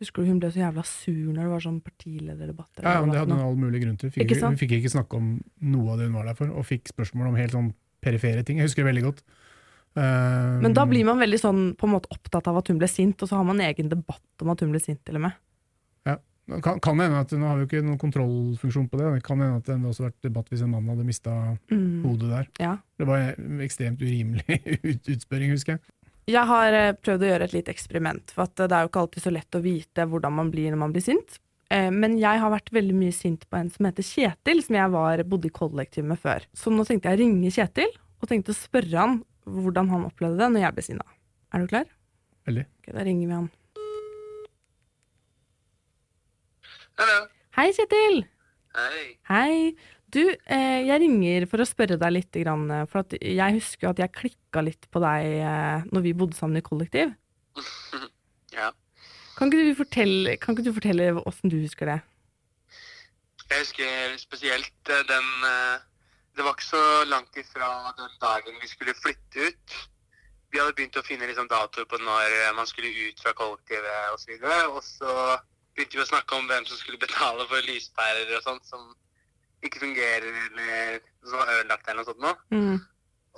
Husker 0.00 0.24
du 0.24 0.30
hun 0.30 0.38
ble 0.40 0.48
så 0.48 0.62
jævla 0.62 0.82
sur 0.88 1.26
når 1.28 1.42
det 1.44 1.50
var 1.50 1.62
sånn 1.62 1.80
partilederdebatter? 1.84 2.86
Ja, 2.86 2.94
ja, 2.96 3.00
men 3.04 3.12
Det 3.12 3.20
hadde 3.20 3.36
hun 3.36 3.44
all 3.44 3.58
mulig 3.60 3.82
grunn 3.82 3.98
til. 4.00 4.12
Fikk, 4.14 4.32
hun 4.40 4.56
fikk 4.56 4.78
ikke 4.78 4.92
snakke 4.94 5.18
om 5.18 5.34
noe 5.60 5.92
av 5.92 6.00
det 6.00 6.06
hun 6.08 6.16
var 6.16 6.30
der 6.30 6.38
for, 6.38 6.52
og 6.56 6.64
fikk 6.64 6.88
spørsmål 6.88 7.28
om 7.28 7.36
helt 7.36 7.52
sånn 7.52 7.68
perifere 8.00 8.40
ting. 8.48 8.62
Jeg 8.62 8.70
husker 8.70 8.80
det 8.80 8.94
veldig 8.94 9.04
godt. 9.10 9.20
Uh, 9.98 10.56
Men 10.64 10.72
da 10.72 10.86
blir 10.88 11.04
man 11.04 11.20
veldig 11.20 11.40
sånn 11.42 11.60
på 11.76 11.84
en 11.84 11.94
måte 11.98 12.08
opptatt 12.14 12.48
av 12.48 12.62
at 12.62 12.72
hun 12.72 12.80
ble 12.80 12.88
sint, 12.88 13.20
og 13.20 13.28
så 13.28 13.36
har 13.36 13.44
man 13.44 13.60
egen 13.66 13.92
debatt 13.92 14.44
om 14.44 14.54
at 14.54 14.64
hun 14.64 14.72
ble 14.72 14.80
sint, 14.80 15.02
til 15.04 15.20
og 15.20 15.26
med. 15.26 15.36
Kan, 16.62 16.80
kan 16.82 16.98
hende 16.98 17.20
at 17.20 17.30
Nå 17.36 17.46
har 17.46 17.58
vi 17.58 17.62
jo 17.64 17.68
ikke 17.70 17.82
noen 17.86 17.98
kontrollfunksjon 18.00 18.88
på 18.90 18.98
det. 18.98 19.10
Det 19.18 19.22
kan 19.26 19.38
hende 19.42 19.60
at 19.60 19.68
det 19.68 19.76
også 19.86 20.06
vært 20.08 20.22
debatt 20.26 20.48
hvis 20.50 20.62
en 20.66 20.72
mann 20.74 20.88
hadde 20.90 21.04
mista 21.06 21.34
Mm. 21.70 22.02
hodet 22.06 22.30
der. 22.30 22.48
Ja. 22.58 22.72
Det 22.98 23.06
var 23.06 23.18
en 23.36 23.60
ekstremt 23.62 24.00
urimelig 24.02 24.56
ut, 24.90 25.04
utspørring, 25.14 25.52
husker 25.54 25.76
jeg. 25.76 25.80
Jeg 26.30 26.46
har 26.46 26.72
eh, 26.76 26.92
prøvd 26.94 27.22
å 27.24 27.30
gjøre 27.30 27.46
et 27.48 27.54
lite 27.56 27.72
eksperiment, 27.74 28.30
for 28.34 28.44
at 28.46 28.60
eh, 28.60 28.66
det 28.70 28.76
er 28.76 28.82
jo 28.84 28.90
ikke 28.90 29.00
alltid 29.04 29.22
så 29.24 29.30
lett 29.34 29.56
å 29.58 29.62
vite 29.64 30.04
hvordan 30.10 30.34
man 30.36 30.50
blir 30.52 30.70
når 30.70 30.78
man 30.82 30.92
blir 30.94 31.02
sint. 31.06 31.38
Eh, 31.70 31.88
Men 31.90 32.18
jeg 32.18 32.38
har 32.42 32.50
vært 32.52 32.70
veldig 32.74 32.94
mye 32.98 33.14
sint 33.14 33.46
på 33.50 33.58
en 33.60 33.70
som 33.70 33.86
heter 33.88 34.06
Kjetil, 34.06 34.62
som 34.66 34.76
jeg 34.78 34.90
var, 34.94 35.22
bodde 35.30 35.48
i 35.50 35.54
kollektiv 35.54 36.04
med 36.06 36.18
før. 36.22 36.44
Så 36.54 36.70
nå 36.74 36.84
tenkte 36.86 37.10
jeg 37.10 37.18
å 37.18 37.22
ringe 37.24 37.50
Kjetil, 37.54 37.94
og 38.20 38.28
tenkte 38.30 38.52
å 38.54 38.58
spørre 38.58 38.98
han 38.98 39.20
hvordan 39.46 39.88
han 39.90 40.04
opplevde 40.10 40.38
det 40.42 40.50
når 40.54 40.66
jeg 40.66 40.76
ble 40.76 40.82
sinna. 40.86 41.06
Er 41.54 41.62
du 41.64 41.70
klar? 41.72 41.88
Veldig. 42.46 42.66
Ok, 42.82 42.92
da 42.94 43.06
ringer 43.06 43.26
vi 43.30 43.34
han. 43.38 43.48
Hallo. 47.00 47.20
Hei, 47.56 47.70
Kjetil! 47.72 48.18
Hei. 48.76 49.04
Hei. 49.30 49.52
Du, 50.12 50.20
eh, 50.52 50.82
jeg 50.84 51.00
ringer 51.00 51.46
for 51.48 51.62
å 51.62 51.64
spørre 51.64 51.96
deg 51.96 52.12
litt, 52.12 52.36
grann, 52.42 52.66
for 52.92 53.00
at 53.00 53.14
jeg 53.16 53.54
husker 53.56 53.88
at 53.88 54.02
jeg 54.02 54.12
klikka 54.12 54.60
litt 54.66 54.84
på 54.92 55.00
deg 55.00 55.28
eh, 55.38 55.86
når 55.94 56.04
vi 56.04 56.12
bodde 56.12 56.36
sammen 56.36 56.60
i 56.60 56.66
kollektiv. 56.66 57.14
Ja. 58.50 58.72
Kan 59.36 59.46
ikke 59.46 59.62
du 59.62 59.76
fortelle, 59.78 60.32
kan 60.42 60.56
ikke 60.56 60.64
du 60.66 60.72
fortelle 60.74 61.04
åssen 61.22 61.52
du 61.52 61.54
husker 61.62 61.86
det? 61.86 62.00
Jeg 63.46 63.62
husker 63.62 64.16
spesielt 64.18 64.90
eh, 64.90 65.04
den 65.06 65.28
Det 66.34 66.42
var 66.42 66.56
ikke 66.58 66.66
så 66.66 66.82
langt 67.06 67.38
ifra 67.38 67.68
den 67.94 68.16
dagen 68.20 68.58
vi 68.60 68.68
skulle 68.68 68.96
flytte 68.98 69.46
ut. 69.52 69.76
Vi 70.50 70.58
hadde 70.58 70.74
begynt 70.74 70.98
å 70.98 71.06
finne 71.06 71.30
liksom 71.30 71.46
datoer 71.48 71.86
på 71.86 72.02
når 72.02 72.34
man 72.58 72.66
skulle 72.66 72.90
ut 72.90 73.22
fra 73.22 73.32
kollektivet 73.38 74.18
osv. 74.18 74.34
Og, 74.34 74.42
så 74.42 74.66
og 74.74 74.82
så 74.90 75.14
begynte 75.74 75.98
vi 75.98 76.04
å 76.04 76.08
snakke 76.10 76.36
om 76.36 76.48
hvem 76.50 76.66
som 76.68 76.78
skulle 76.80 77.00
betale 77.00 77.46
for 77.50 77.68
lyspærer 77.68 78.32
og 78.36 78.42
sånt 78.46 78.66
som 78.68 78.90
ikke 79.66 79.82
fungerer 79.82 80.26
eller 80.46 80.98
som 81.24 81.38
var 81.38 81.52
ødelagt 81.58 81.88
eller 81.88 82.00
noe 82.00 82.08
sånt 82.08 82.24
noe. 82.24 82.36
Mm. 82.54 82.78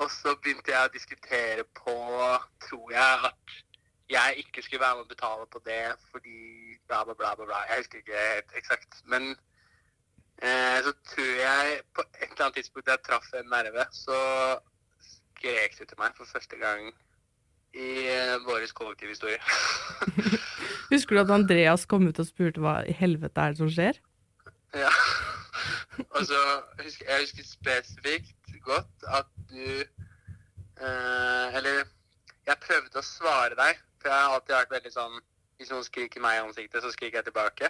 Og 0.00 0.11
så 0.11 0.34
begynte 0.40 0.73
jeg 0.73 0.88
å 0.88 0.93
diskutere 0.94 1.64
på, 1.76 1.96
tror 2.64 2.93
jeg, 2.94 3.31
at 3.31 3.56
jeg 4.12 4.44
ikke 4.44 4.62
skulle 4.64 4.82
være 4.82 4.99
med 4.99 5.06
å 5.06 5.12
betale 5.12 5.46
på 5.52 5.61
det 5.67 5.82
fordi 6.11 6.38
bla, 6.88 7.02
bla, 7.05 7.14
bla, 7.14 7.34
bla. 7.37 7.46
bla. 7.49 7.62
Jeg 7.69 7.82
husker 7.82 8.02
ikke 8.02 8.26
helt 8.35 8.56
eksakt. 8.61 9.00
Men 9.12 9.31
eh, 10.43 10.78
så 10.87 10.93
tror 11.12 11.32
jeg 11.38 11.81
på 11.94 12.05
et 12.08 12.28
eller 12.28 12.44
annet 12.46 12.61
tidspunkt 12.61 12.93
jeg 12.93 13.05
traff 13.06 13.31
en 13.38 13.50
nerve, 13.52 13.87
så 13.93 14.19
skrek 15.12 15.78
du 15.78 15.85
til 15.85 16.00
meg 16.00 16.17
for 16.17 16.31
første 16.37 16.58
gang 16.61 16.93
vår 18.62 18.75
kollektivhistorie. 18.79 19.41
Husker 20.93 21.17
du 21.17 21.23
at 21.23 21.35
Andreas 21.35 21.87
kom 21.88 22.06
ut 22.09 22.20
og 22.23 22.29
spurte 22.29 22.62
hva 22.62 22.81
i 22.87 22.94
helvete 22.97 23.41
er 23.43 23.55
det 23.55 23.62
som 23.62 23.70
skjer? 23.73 24.00
ja. 24.76 24.93
Og 26.17 26.23
så 26.25 26.38
husker 26.81 27.05
jeg 27.09 27.20
husker 27.20 27.44
spesifikt 27.44 28.55
godt 28.64 29.05
at 29.12 29.29
du 29.50 29.67
eh, 30.81 31.56
Eller 31.59 31.82
jeg 32.49 32.56
prøvde 32.64 32.99
å 32.99 33.05
svare 33.05 33.59
deg, 33.59 33.81
for 34.00 34.09
jeg 34.09 34.25
har 34.25 34.37
alltid 34.37 34.55
vært 34.56 34.73
veldig 34.76 34.93
sånn 34.94 35.19
Hvis 35.61 35.70
noen 35.70 35.85
skriker 35.87 36.25
meg 36.25 36.38
i 36.38 36.44
ansiktet, 36.47 36.82
så 36.82 36.91
skriker 36.94 37.20
jeg 37.20 37.29
tilbake. 37.29 37.69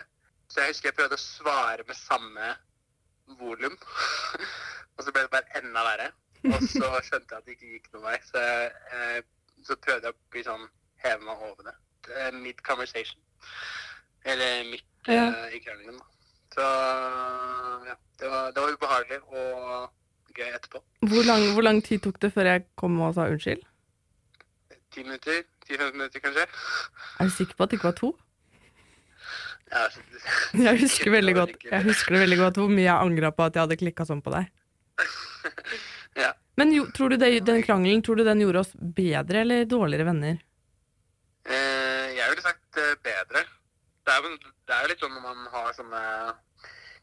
Så 0.48 0.62
jeg 0.62 0.72
husker 0.72 0.92
jeg 0.92 0.98
prøvde 1.00 1.18
å 1.18 1.24
svare 1.24 1.84
med 1.88 1.98
samme 1.98 2.52
volum. 3.40 3.74
og 4.94 5.04
så 5.04 5.12
ble 5.12 5.26
det 5.26 5.32
bare 5.34 5.58
enda 5.60 5.82
verre. 5.84 6.08
Og 6.48 6.64
så 6.64 6.88
skjønte 7.04 7.34
jeg 7.34 7.38
at 7.38 7.44
det 7.46 7.56
ikke 7.56 7.74
gikk 7.74 7.90
noen 7.92 8.06
vei, 8.06 8.16
så, 8.26 8.40
eh, 8.96 9.18
så 9.66 9.76
prøvde 9.84 10.08
jeg 10.08 10.16
å 10.16 10.32
bli 10.32 10.44
sånn 10.46 10.64
heve 11.04 11.24
meg 11.26 11.42
over 11.48 11.68
det. 11.70 11.74
det 12.08 12.22
er 12.26 12.38
mitt 12.38 12.62
conversation. 12.66 13.20
Eller 14.24 14.64
midt 14.70 14.86
Ja. 15.10 15.28
uh, 15.30 15.50
i 15.54 15.58
krangelen, 15.58 15.98
da. 15.98 16.06
Så 16.52 16.64
ja, 17.88 17.94
det 18.20 18.28
var, 18.30 18.50
det 18.52 18.62
var 18.62 18.74
ubehagelig 18.76 19.20
og 19.32 20.34
gøy 20.36 20.50
etterpå. 20.52 20.82
Hvor 21.08 21.24
lang, 21.26 21.46
hvor 21.54 21.64
lang 21.64 21.80
tid 21.84 22.02
tok 22.04 22.20
det 22.22 22.32
før 22.34 22.50
jeg 22.50 22.64
kom 22.76 23.00
og 23.00 23.14
sa 23.16 23.26
unnskyld? 23.32 23.64
Ti 24.92 25.02
minutter? 25.06 25.42
Ti-15 25.66 25.96
minutter, 25.96 26.20
kanskje? 26.20 26.44
Er 27.18 27.24
du 27.24 27.32
sikker 27.32 27.56
på 27.56 27.64
at 27.64 27.72
det 27.72 27.78
ikke 27.78 27.88
var 27.88 27.98
to? 27.98 28.12
Ja, 29.72 29.86
så, 29.88 30.02
Jeg 30.66 30.80
husker 30.82 31.10
veldig 31.14 31.34
godt 31.38 31.62
Jeg 31.64 31.84
husker 31.86 32.12
det 32.12 32.20
veldig 32.26 32.38
godt 32.42 32.58
hvor 32.60 32.68
mye 32.68 32.84
jeg 32.84 32.92
angra 33.06 33.30
på 33.32 33.46
at 33.46 33.56
jeg 33.56 33.64
hadde 33.64 33.78
klikka 33.80 34.04
sånn 34.08 34.20
på 34.24 34.34
deg. 34.34 34.50
ja. 36.22 36.32
Men 36.60 36.74
jo, 36.76 36.84
tror 36.92 37.14
du 37.14 37.16
det, 37.16 37.30
den 37.48 37.62
krangelen 37.64 38.02
tror 38.04 38.20
du 38.20 38.26
den 38.28 38.42
gjorde 38.44 38.66
oss 38.66 38.74
bedre 38.76 39.46
eller 39.46 39.64
dårligere 39.70 40.10
venner? 40.10 40.42
Eh, 42.72 42.78
sagt 42.78 42.78
eh, 42.78 43.02
bedre. 43.02 43.44
Det 44.04 44.12
er, 44.12 44.22
jo, 44.22 44.36
det 44.66 44.74
er 44.74 44.82
jo 44.82 44.88
litt 44.90 45.02
sånn 45.02 45.14
når 45.14 45.22
man 45.22 45.46
har 45.52 45.72
sånne 45.76 46.02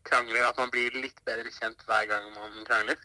krangler, 0.03 0.43
at 0.49 0.57
man 0.57 0.69
blir 0.69 0.91
litt 0.99 1.19
bedre 1.25 1.49
kjent 1.51 1.79
hver 1.87 2.07
gang 2.09 2.25
man 2.35 2.65
krangler. 2.67 2.97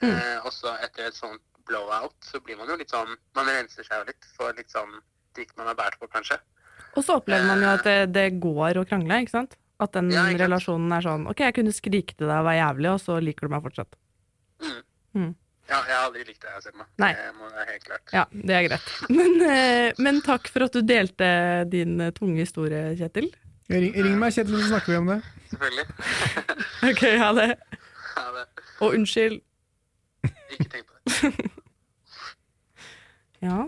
Mm. 0.00 0.10
Eh, 0.10 0.38
og 0.44 0.52
så 0.52 0.76
etter 0.84 1.08
et 1.08 1.16
sånt 1.16 1.42
blowout, 1.66 2.16
så 2.24 2.40
blir 2.40 2.56
man 2.56 2.68
jo 2.68 2.76
litt 2.76 2.92
sånn 2.92 3.16
Man 3.34 3.48
renser 3.48 3.82
seg 3.82 3.98
jo 3.98 4.04
litt 4.06 4.26
for 4.36 4.52
litt 4.54 4.70
sånn 4.70 4.92
drikk 5.34 5.54
man 5.56 5.66
har 5.66 5.76
båret 5.76 5.98
på, 5.98 6.08
kanskje. 6.08 6.38
Og 6.96 7.04
så 7.04 7.16
opplever 7.18 7.48
man 7.48 7.64
jo 7.64 7.70
at 7.72 7.84
det, 7.84 7.96
det 8.14 8.26
går 8.40 8.78
å 8.78 8.84
krangle, 8.88 9.18
ikke 9.24 9.34
sant? 9.34 9.56
At 9.82 9.92
den 9.96 10.12
Ja, 10.14 10.24
relasjonen 10.32 10.92
er 10.96 11.04
sånn 11.04 11.26
Ok, 11.28 11.42
jeg 11.44 11.56
kunne 11.58 11.74
skrike 11.74 12.14
til 12.14 12.30
deg 12.30 12.38
og 12.38 12.46
være 12.46 12.60
jævlig, 12.62 12.92
og 12.94 13.02
så 13.02 13.18
liker 13.20 13.48
du 13.48 13.52
meg 13.52 13.66
fortsatt. 13.66 13.98
Mm. 14.62 14.78
Mm. 15.16 15.32
Ja, 15.66 15.80
jeg 15.82 15.96
har 15.96 16.04
aldri 16.06 16.22
likt 16.28 16.44
det, 16.44 16.50
jeg, 16.52 16.62
Selma. 16.68 16.84
Nei. 17.02 17.08
Det 17.18 17.30
må 17.34 17.48
være 17.50 17.64
helt 17.72 17.86
klart. 17.88 18.12
Ja, 18.14 18.22
det 18.30 18.54
er 18.54 18.66
greit. 18.68 18.90
Men, 19.18 19.32
eh, 19.42 19.98
men 20.02 20.20
takk 20.22 20.46
for 20.52 20.66
at 20.68 20.76
du 20.76 20.84
delte 20.86 21.28
din 21.72 21.96
eh, 22.04 22.12
tunge 22.14 22.38
historie, 22.44 22.92
Kjetil. 22.98 23.32
Ring, 23.72 23.88
ring 23.96 24.14
meg, 24.20 24.34
Kjetil, 24.36 24.60
så 24.60 24.68
snakker 24.70 24.94
vi 24.94 25.00
om 25.00 25.10
det. 25.10 25.18
Selvfølgelig. 25.50 25.86
Ok, 26.90 27.02
ha 27.18 27.30
det. 27.34 27.48
Ha 28.14 28.26
det. 28.36 28.44
Og 28.84 28.94
unnskyld. 28.94 29.40
Ikke 30.54 30.68
tenk 30.70 30.86
på 30.86 31.00
det. 31.02 31.32
Ja. 33.46 33.66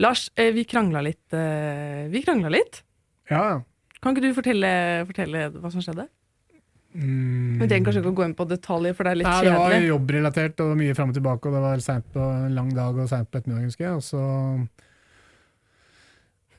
Lars, 0.00 0.28
eh, 0.38 0.52
vi 0.54 0.62
krangla 0.68 1.00
litt. 1.04 1.34
Vi 2.12 2.20
krangla 2.24 2.52
litt. 2.52 2.84
Ja, 3.30 3.40
ja. 3.50 3.56
Kan 4.04 4.14
ikke 4.14 4.28
du 4.28 4.36
fortelle, 4.36 4.70
fortelle 5.08 5.48
hva 5.56 5.72
som 5.72 5.82
skjedde? 5.84 6.06
Mm. 6.94 7.58
Vi 7.58 7.66
trenger 7.66 7.88
kanskje 7.88 8.00
ikke 8.04 8.12
å 8.12 8.16
gå 8.20 8.24
inn 8.28 8.36
på 8.38 8.46
detaljer, 8.46 8.94
for 8.94 9.06
det 9.06 9.12
er 9.12 9.18
litt 9.18 9.26
Nei, 9.26 9.38
det 9.42 9.54
var 9.56 9.72
kjedelig. 9.72 9.88
jobbrelatert 9.90 10.60
og 10.62 10.74
mye 10.78 10.94
fram 10.94 11.10
og 11.10 11.16
tilbake, 11.18 11.50
og 11.50 11.56
det 11.56 11.62
var 11.64 11.82
sent 11.82 12.06
på 12.14 12.22
en 12.22 12.54
lang 12.54 12.70
dag 12.76 13.00
og 13.02 13.08
seint 13.10 13.30
på 13.30 13.40
ettermiddagen, 13.40 13.72
husker 13.72 13.88
jeg. 13.88 13.98
Og 13.98 14.04
så 14.06 14.22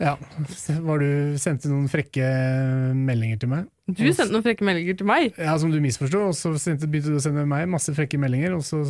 ja, 0.03 0.17
var 0.83 0.99
du 0.99 1.37
sendte 1.39 1.71
noen 1.71 1.87
frekke 1.91 2.27
meldinger 2.99 3.39
til 3.39 3.51
meg. 3.53 3.69
Du 3.87 4.03
sendte 4.09 4.33
noen 4.33 4.43
frekke 4.43 4.67
meldinger 4.67 4.97
til 4.99 5.07
meg. 5.07 5.29
Ja, 5.39 5.55
Som 5.61 5.71
du 5.71 5.79
misforsto, 5.83 6.25
og 6.31 6.35
så 6.35 6.51
begynte 6.55 7.13
du 7.13 7.15
å 7.15 7.23
sende 7.23 7.45
meg 7.47 7.69
masse 7.71 7.95
frekke 7.95 8.19
meldinger, 8.19 8.57
og 8.57 8.65
så 8.67 8.83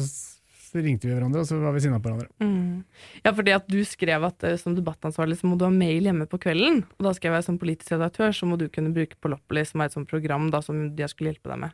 s- 0.75 0.83
ringte 0.83 1.07
vi 1.07 1.13
hverandre, 1.15 1.39
og 1.41 1.47
så 1.47 1.57
var 1.63 1.71
vi 1.73 1.79
sinna 1.85 1.99
på 2.03 2.11
hverandre. 2.11 2.27
Mm. 2.43 2.83
Ja, 3.23 3.31
fordi 3.31 3.55
at 3.55 3.67
du 3.71 3.79
skrev 3.87 4.23
at 4.27 4.43
eh, 4.43 4.57
som 4.59 4.75
debattansvarlig 4.75 5.39
så 5.39 5.47
må 5.47 5.57
du 5.57 5.63
ha 5.65 5.71
mail 5.71 6.03
hjemme 6.09 6.27
på 6.27 6.37
kvelden. 6.43 6.83
Og 6.99 7.07
da 7.07 7.13
skrev 7.15 7.33
jeg 7.39 7.47
som 7.47 7.57
politisk 7.61 7.91
redaktør 7.95 8.35
så 8.35 8.45
må 8.51 8.57
du 8.59 8.67
kunne 8.69 8.93
bruke 8.93 9.15
Poloppoli, 9.23 9.63
som 9.65 9.81
er 9.81 9.85
et 9.89 9.95
sånt 9.95 10.09
program 10.11 10.51
da, 10.51 10.59
som 10.61 10.89
jeg 10.97 11.09
skulle 11.09 11.31
hjelpe 11.33 11.49
deg 11.55 11.63
med. 11.65 11.71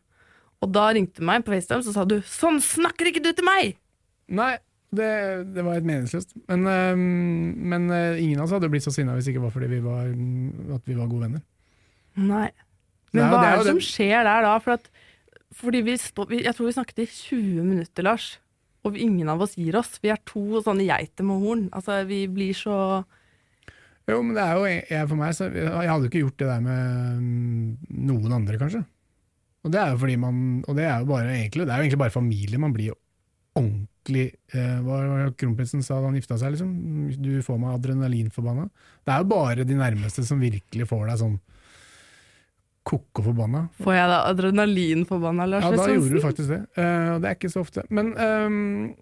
Og 0.61 0.69
da 0.71 0.91
ringte 0.93 1.17
du 1.17 1.25
meg 1.25 1.41
på 1.43 1.51
FaceTime, 1.55 1.81
så 1.81 1.91
sa 1.95 2.05
du 2.05 2.19
'sånn 2.21 2.61
snakker 2.61 3.07
ikke 3.09 3.23
du 3.25 3.33
til 3.33 3.43
meg'! 3.45 3.75
Nei, 4.29 4.57
det, 4.93 5.53
det 5.55 5.63
var 5.65 5.73
helt 5.73 5.85
meningsløst. 5.89 6.35
Men, 6.47 6.65
øhm, 6.69 7.55
men 7.57 7.89
øh, 7.89 8.19
ingen 8.21 8.37
av 8.39 8.43
oss 8.45 8.51
hadde 8.51 8.69
blitt 8.69 8.83
så 8.85 8.91
sinna 8.93 9.15
hvis 9.15 9.25
det 9.25 9.33
ikke 9.33 9.41
var 9.47 9.51
fordi 9.55 9.67
vi 9.71 9.79
var, 9.81 10.05
at 10.75 10.83
vi 10.85 10.93
var 10.93 11.07
gode 11.07 11.23
venner. 11.25 11.41
Nei. 12.15 12.51
Men 13.13 13.23
Nei, 13.23 13.29
hva 13.31 13.41
det 13.41 13.47
er 13.47 13.53
er 13.53 13.63
det 13.63 13.71
som 13.73 13.79
skjer 13.83 14.23
der 14.23 14.41
da? 14.45 14.53
For 14.59 14.71
at, 14.77 14.89
fordi 15.51 15.81
vi 15.81 15.97
stå, 15.97 16.27
jeg 16.29 16.53
tror 16.55 16.65
vi 16.69 16.75
snakket 16.77 16.99
i 16.99 17.07
20 17.07 17.63
minutter, 17.65 18.03
Lars. 18.03 18.39
Og 18.87 18.97
ingen 18.97 19.29
av 19.29 19.41
oss 19.45 19.57
gir 19.59 19.75
oss. 19.77 19.97
Vi 20.01 20.09
er 20.09 20.21
to 20.25 20.61
sånne 20.65 20.87
geiter 20.87 21.25
med 21.27 21.43
horn. 21.43 21.67
Altså, 21.75 21.99
vi 22.09 22.23
blir 22.31 22.57
så 22.57 22.77
Jo, 24.09 24.21
men 24.23 24.33
det 24.35 24.43
er 24.43 24.57
jo 24.57 24.65
jeg 24.71 25.09
for 25.11 25.19
meg, 25.19 25.35
så 25.37 25.51
jeg 25.53 25.91
hadde 25.91 26.07
jo 26.07 26.09
ikke 26.09 26.23
gjort 26.23 26.39
det 26.41 26.49
der 26.49 26.63
med 26.65 27.21
mm, 27.21 27.67
noen 28.09 28.35
andre, 28.39 28.57
kanskje. 28.59 28.81
Og 29.61 29.73
det 29.73 29.77
er 29.77 29.93
jo 29.93 30.01
fordi 30.01 30.15
man 30.17 30.37
Og 30.65 30.73
det 30.73 30.87
er 30.89 31.03
jo 31.03 31.09
bare 31.11 31.35
egentlig, 31.35 31.67
det 31.67 31.73
er 31.73 31.77
jo 31.77 31.85
egentlig 31.85 32.01
bare 32.01 32.17
familie. 32.17 32.61
Man 32.61 32.73
blir 32.73 32.91
jo 32.91 32.97
ordentlig 33.59 34.25
eh, 34.55 34.79
Hva 34.81 34.97
var 34.97 35.23
det 35.25 35.37
kronprinsen 35.37 35.85
sa 35.85 35.99
da 35.99 36.09
han 36.09 36.17
gifta 36.17 36.39
seg, 36.41 36.55
liksom? 36.55 36.73
Du 37.21 37.31
får 37.45 37.61
meg 37.61 37.77
adrenalinforbanna. 37.77 38.67
Det 39.05 39.13
er 39.13 39.23
jo 39.23 39.31
bare 39.35 39.67
de 39.67 39.77
nærmeste 39.77 40.25
som 40.25 40.41
virkelig 40.41 40.87
får 40.89 41.05
deg 41.11 41.21
sånn 41.21 41.39
koko 42.87 43.23
forbanna. 43.27 43.67
Får 43.83 43.93
jeg 43.93 44.09
da 44.09 44.19
adrenalinforbanna, 44.31 45.45
Lars 45.49 45.63
Ja, 45.63 45.71
da 45.71 45.83
Svendsen? 45.83 45.97
gjorde 45.99 46.17
du 46.17 46.25
faktisk 46.25 46.49
det. 46.49 46.61
Og 46.81 47.21
det 47.21 47.29
er 47.29 47.35
ikke 47.37 47.51
så 47.53 47.61
ofte. 47.61 47.83
Men, 47.93 48.13
um, 48.17 48.95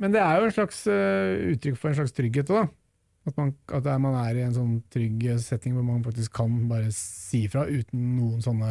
men 0.00 0.14
det 0.14 0.20
er 0.24 0.38
jo 0.40 0.46
en 0.48 0.54
slags 0.56 0.78
uh, 0.88 1.34
uttrykk 1.52 1.76
for 1.76 1.90
en 1.90 1.98
slags 2.00 2.16
trygghet 2.16 2.52
òg, 2.54 2.62
da. 2.64 2.76
At, 3.28 3.36
man, 3.36 3.50
at 3.68 3.84
det 3.84 3.92
er, 3.92 4.00
man 4.00 4.16
er 4.16 4.38
i 4.38 4.46
en 4.46 4.54
sånn 4.56 4.78
trygg 4.88 5.26
setting 5.44 5.74
hvor 5.76 5.84
man 5.84 6.00
faktisk 6.06 6.32
kan 6.38 6.54
bare 6.70 6.88
si 6.96 7.42
fra 7.52 7.66
uten 7.68 8.14
noen 8.16 8.40
sånne 8.40 8.70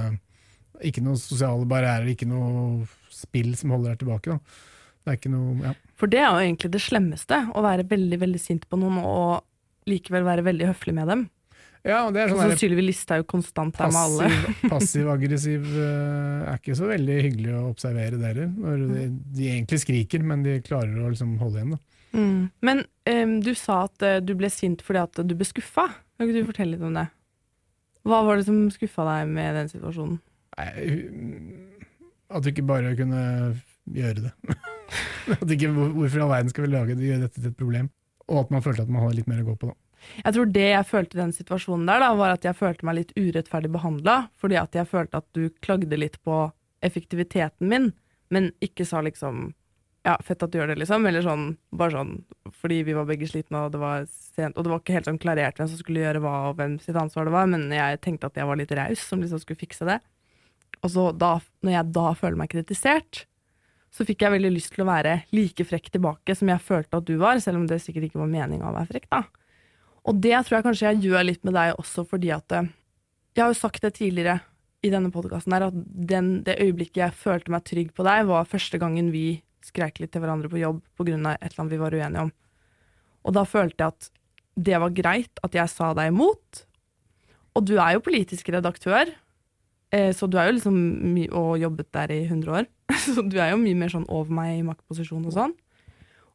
Ikke 0.82 1.04
noen 1.06 1.20
sosiale 1.22 1.68
barrierer, 1.70 2.10
ikke 2.10 2.26
noe 2.26 2.88
spill 3.14 3.54
som 3.60 3.76
holder 3.76 3.94
deg 3.94 4.02
tilbake. 4.02 4.34
Da. 4.34 4.40
Det 5.04 5.12
er 5.14 5.20
ikke 5.20 5.32
noe 5.36 5.68
ja. 5.68 5.76
For 6.00 6.10
det 6.10 6.22
er 6.24 6.32
jo 6.32 6.42
egentlig 6.48 6.72
det 6.74 6.82
slemmeste. 6.82 7.44
Å 7.54 7.64
være 7.66 7.86
veldig 7.92 8.20
veldig 8.26 8.42
sint 8.42 8.66
på 8.66 8.80
noen 8.80 8.98
og 9.04 9.44
likevel 9.90 10.26
være 10.26 10.46
veldig 10.48 10.72
høflig 10.72 10.96
med 10.98 11.12
dem. 11.14 11.28
Ja, 11.88 12.00
og 12.06 12.14
det 12.16 12.22
er 12.24 12.32
sånn 12.32 12.42
så 12.42 12.48
der 12.52 12.60
Sylvi 12.60 12.84
Listhaug 12.84 13.28
konstant 13.30 13.78
der 13.78 13.92
med 13.94 14.00
alle. 14.02 14.30
passiv- 14.32 14.72
Passiv-aggressiv 14.74 15.68
eh, 15.70 16.50
er 16.52 16.58
ikke 16.60 16.76
så 16.80 16.90
veldig 16.90 17.20
hyggelig 17.28 17.54
å 17.56 17.68
observere 17.70 18.20
det 18.20 18.32
heller. 18.34 18.50
Når 18.52 18.84
de, 18.90 19.06
de 19.38 19.48
egentlig 19.54 19.80
skriker, 19.86 20.26
men 20.28 20.44
de 20.46 20.58
klarer 20.66 20.98
å 21.00 21.12
liksom 21.14 21.38
holde 21.40 21.62
igjen. 21.62 21.78
Mm. 22.10 22.50
Men 22.66 22.84
um, 23.06 23.36
du 23.46 23.52
sa 23.58 23.84
at 23.86 24.06
eh, 24.06 24.20
du 24.26 24.34
ble 24.38 24.50
sint 24.52 24.82
fordi 24.86 25.04
at 25.06 25.22
du 25.30 25.36
ble 25.38 25.48
skuffa. 25.48 25.88
Kan 26.18 26.28
ikke 26.28 26.42
du 26.42 26.50
fortelle 26.50 26.76
litt 26.76 26.86
om 26.86 26.98
det? 26.98 27.06
Hva 28.08 28.24
var 28.26 28.40
det 28.40 28.48
som 28.48 28.64
skuffa 28.74 29.06
deg 29.08 29.32
med 29.32 29.56
den 29.60 29.72
situasjonen? 29.72 30.18
Nei, 30.58 30.70
At 32.30 32.44
du 32.44 32.50
ikke 32.52 32.66
bare 32.68 32.96
kunne 32.98 33.22
gjøre 33.90 34.26
det. 34.28 34.34
at 35.36 35.54
ikke, 35.54 35.70
hvorfor 35.76 36.18
i 36.18 36.24
all 36.26 36.34
verden 36.34 36.52
skal 36.52 36.66
vi 36.66 36.72
lage 36.74 36.98
det, 36.98 37.08
gjøre 37.08 37.26
dette 37.28 37.40
til 37.40 37.52
et 37.52 37.60
problem? 37.60 37.92
Og 38.30 38.44
at 38.44 38.52
man 38.54 38.66
følte 38.66 38.84
at 38.86 38.92
man 38.92 39.06
hadde 39.06 39.20
litt 39.22 39.30
mer 39.30 39.44
å 39.44 39.48
gå 39.52 39.56
på. 39.62 39.72
Da. 39.72 39.78
Jeg 40.24 40.36
tror 40.36 40.52
det 40.56 40.68
jeg 40.70 40.88
følte 40.90 41.18
i 41.18 41.22
den 41.22 41.36
situasjonen 41.36 41.90
der, 41.90 42.04
da, 42.04 42.10
var 42.18 42.36
at 42.36 42.46
jeg 42.48 42.58
følte 42.58 42.88
meg 42.88 43.00
litt 43.00 43.16
urettferdig 43.18 43.72
behandla, 43.74 44.18
fordi 44.40 44.60
at 44.62 44.76
jeg 44.78 44.90
følte 44.90 45.22
at 45.22 45.28
du 45.38 45.50
klagde 45.64 46.00
litt 46.00 46.20
på 46.26 46.48
effektiviteten 46.86 47.70
min, 47.72 47.92
men 48.32 48.52
ikke 48.64 48.86
sa 48.88 49.02
liksom 49.04 49.50
ja, 50.08 50.16
fett 50.24 50.44
at 50.44 50.52
du 50.52 50.60
gjør 50.60 50.72
det, 50.72 50.80
liksom. 50.82 51.06
Eller 51.10 51.24
sånn, 51.26 51.50
bare 51.76 51.98
sånn 51.98 52.14
fordi 52.60 52.82
vi 52.88 52.96
var 52.98 53.08
begge 53.10 53.28
slitne, 53.30 53.66
og 53.66 53.74
det 53.74 53.82
var 53.82 54.06
sent. 54.10 54.56
Og 54.56 54.66
det 54.66 54.72
var 54.72 54.84
ikke 54.84 54.96
helt 54.96 55.10
sånn 55.10 55.22
klarert 55.22 55.60
hvem 55.60 55.72
som 55.72 55.82
skulle 55.82 56.04
gjøre 56.04 56.22
hva, 56.24 56.36
og 56.50 56.60
hvem 56.60 56.78
sitt 56.84 56.98
ansvar 57.00 57.28
det 57.28 57.36
var, 57.36 57.50
men 57.52 57.68
jeg 57.76 58.00
tenkte 58.06 58.30
at 58.30 58.40
jeg 58.40 58.50
var 58.50 58.60
litt 58.60 58.74
raus 58.80 59.04
som 59.12 59.24
liksom 59.24 59.42
skulle 59.44 59.60
fikse 59.60 59.88
det. 59.90 60.00
Og 60.80 60.94
så 60.94 61.10
da, 61.12 61.34
når 61.66 61.76
jeg 61.76 61.92
da 61.98 62.06
føler 62.18 62.40
meg 62.40 62.54
kritisert, 62.54 63.26
så 63.94 64.06
fikk 64.06 64.24
jeg 64.24 64.36
veldig 64.36 64.52
lyst 64.54 64.72
til 64.76 64.86
å 64.86 64.90
være 64.92 65.16
like 65.34 65.66
frekk 65.66 65.90
tilbake 65.96 66.36
som 66.38 66.52
jeg 66.52 66.62
følte 66.64 67.00
at 67.02 67.08
du 67.08 67.16
var, 67.22 67.42
selv 67.42 67.60
om 67.60 67.68
det 67.68 67.82
sikkert 67.84 68.08
ikke 68.08 68.22
var 68.22 68.32
meninga 68.32 68.70
å 68.70 68.76
være 68.76 68.92
frekk, 68.94 69.10
da. 69.12 69.24
Og 70.08 70.20
det 70.24 70.36
tror 70.46 70.60
jeg 70.60 70.68
kanskje 70.68 70.92
jeg 70.92 71.10
gjør 71.10 71.26
litt 71.28 71.44
med 71.48 71.56
deg 71.58 71.80
også, 71.80 72.06
fordi 72.08 72.32
at 72.36 72.56
eh, 72.56 72.70
Jeg 73.36 73.44
har 73.44 73.52
jo 73.54 73.60
sagt 73.60 73.84
det 73.84 73.94
tidligere 74.00 74.40
i 74.84 74.90
denne 74.92 75.12
podkasten 75.12 75.54
at 75.54 75.76
den, 75.76 76.42
det 76.44 76.60
øyeblikket 76.60 77.02
jeg 77.02 77.16
følte 77.20 77.52
meg 77.52 77.66
trygg 77.68 77.92
på 77.96 78.06
deg, 78.08 78.26
var 78.30 78.48
første 78.48 78.80
gangen 78.80 79.12
vi 79.12 79.42
skreik 79.66 80.00
litt 80.00 80.14
til 80.14 80.24
hverandre 80.24 80.50
på 80.52 80.62
jobb 80.62 80.80
pga. 80.96 81.16
et 81.36 81.52
eller 81.52 81.60
annet 81.60 81.74
vi 81.74 81.82
var 81.82 81.96
uenige 81.96 82.24
om. 82.28 82.32
Og 83.28 83.36
da 83.36 83.44
følte 83.44 83.84
jeg 83.84 83.94
at 83.94 84.10
det 84.60 84.80
var 84.80 84.96
greit 84.96 85.42
at 85.44 85.56
jeg 85.56 85.72
sa 85.72 85.92
deg 85.94 86.12
imot. 86.12 86.64
Og 87.56 87.66
du 87.68 87.76
er 87.78 87.96
jo 87.96 88.06
politisk 88.06 88.50
redaktør, 88.56 89.12
eh, 89.92 90.12
så 90.16 90.28
du 90.28 90.38
er 90.40 90.50
jo 90.50 90.58
liksom 90.58 90.78
og 91.36 91.60
jobbet 91.60 91.92
der 91.94 92.12
i 92.16 92.22
100 92.26 92.62
år. 92.62 92.70
Så 93.00 93.22
du 93.22 93.38
er 93.38 93.52
jo 93.52 93.60
mye 93.62 93.78
mer 93.78 93.92
sånn 93.92 94.08
over 94.10 94.34
meg 94.34 94.56
i 94.58 94.66
maktposisjon 94.66 95.28
og 95.30 95.34
sånn. 95.36 95.52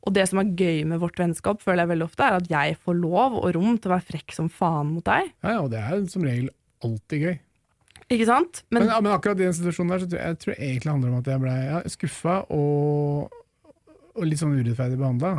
Og 0.04 0.12
det 0.12 0.26
som 0.28 0.40
er 0.42 0.52
gøy 0.52 0.82
med 0.88 1.00
vårt 1.00 1.16
vennskap, 1.20 1.62
føler 1.64 1.84
jeg 1.84 1.92
veldig 1.94 2.06
ofte, 2.11 2.26
er 2.26 2.37
at 2.37 2.50
jeg 2.50 2.76
får 2.84 2.99
lov 3.00 3.38
og 3.40 3.49
rom 3.56 3.78
til 3.78 3.90
å 3.90 3.94
være 3.94 4.08
frekk 4.11 4.34
som 4.37 4.50
faen 4.52 4.92
mot 4.92 5.06
deg. 5.06 5.30
Ja, 5.40 5.56
ja, 5.56 5.62
og 5.64 5.70
det 5.73 5.80
er 5.80 6.04
som 6.12 6.26
regel 6.26 6.50
alltid 6.84 7.25
gøy. 7.25 7.38
Ikke 8.12 8.26
sant? 8.28 8.61
Men, 8.68 8.84
Men, 8.84 8.90
ja, 8.92 9.00
men 9.00 9.14
akkurat 9.14 9.40
i 9.40 9.46
den 9.46 9.56
situasjonen 9.56 9.94
der, 9.94 10.02
så 10.02 10.11
tror 10.11 10.20
jeg, 10.20 10.34
jeg 10.34 10.40
tror 10.42 10.54
egentlig 10.58 10.92
handler 10.92 11.14
om 11.14 11.23
at 11.23 11.30
jeg 11.32 11.40
ble 11.40 11.54
ja, 11.56 11.80
skuffa 11.94 12.37
og, 12.52 13.40
og 14.12 14.28
litt 14.28 14.42
sånn 14.42 14.52
urettferdig 14.58 15.00
behandla. 15.00 15.32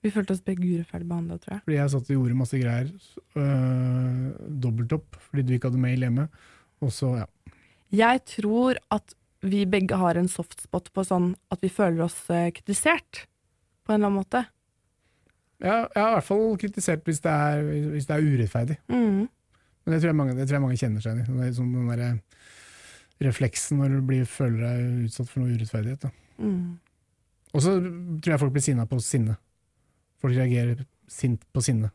vi 0.00 0.12
følte 0.14 0.32
oss 0.32 0.40
begge 0.46 0.64
urettferdig 0.64 1.10
behandla, 1.10 1.36
tror 1.42 1.54
jeg. 1.58 1.64
Fordi 1.66 1.76
jeg 1.76 1.92
satt 1.92 2.08
og 2.08 2.16
gjorde 2.16 2.38
masse 2.40 2.62
greier. 2.62 2.88
Øh, 3.36 4.24
dobbeltopp 4.64 5.20
fordi 5.26 5.44
du 5.44 5.52
ikke 5.58 5.68
hadde 5.68 5.84
mail 5.84 6.06
hjemme. 6.06 6.28
Og 6.80 6.94
så, 6.96 7.12
ja. 7.20 7.28
Jeg 7.92 8.24
tror 8.32 8.80
at 8.96 9.12
vi 9.44 9.66
begge 9.68 9.96
har 10.00 10.16
en 10.16 10.28
softspot 10.28 10.88
på 10.96 11.04
sånn 11.04 11.34
at 11.52 11.60
vi 11.64 11.68
føler 11.72 12.06
oss 12.06 12.16
eh, 12.32 12.48
kritisert, 12.56 13.26
på 13.90 13.96
en 13.96 13.98
eller 13.98 14.12
annen 14.12 14.22
måte. 14.22 14.44
Jeg, 15.60 15.88
jeg 15.92 16.00
har 16.00 16.12
i 16.12 16.16
hvert 16.16 16.28
fall 16.28 16.46
kritisert 16.62 17.02
hvis 17.04 17.20
det 17.24 17.32
er, 17.34 17.66
hvis 17.92 18.06
det 18.08 18.16
er 18.16 18.28
urettferdig. 18.30 18.76
Mm. 18.88 19.26
Men 19.84 19.94
det 19.94 19.98
tror 20.04 20.16
mange, 20.16 20.36
det 20.38 20.46
tror 20.46 20.56
jeg 20.60 20.64
mange 20.64 20.78
kjenner 20.80 21.04
seg 21.04 21.18
i. 21.18 21.26
Det 21.26 21.48
er 21.48 21.56
sånn 21.56 21.74
den 21.74 21.90
der 21.90 23.26
refleksen 23.26 23.82
når 23.82 23.98
du 23.98 24.06
blir, 24.08 24.28
føler 24.30 24.62
deg 24.62 25.08
utsatt 25.08 25.28
for 25.28 25.42
noe 25.42 25.56
urettferdighet. 25.56 26.06
Mm. 26.40 26.78
Og 27.50 27.64
så 27.64 27.74
tror 27.82 28.32
jeg 28.32 28.42
folk 28.44 28.54
blir 28.54 28.64
sinna 28.64 28.86
på 28.88 29.00
sinne. 29.04 29.36
Folk 30.22 30.36
reagerer 30.36 30.84
sint 31.10 31.42
på 31.52 31.64
sinne. 31.64 31.90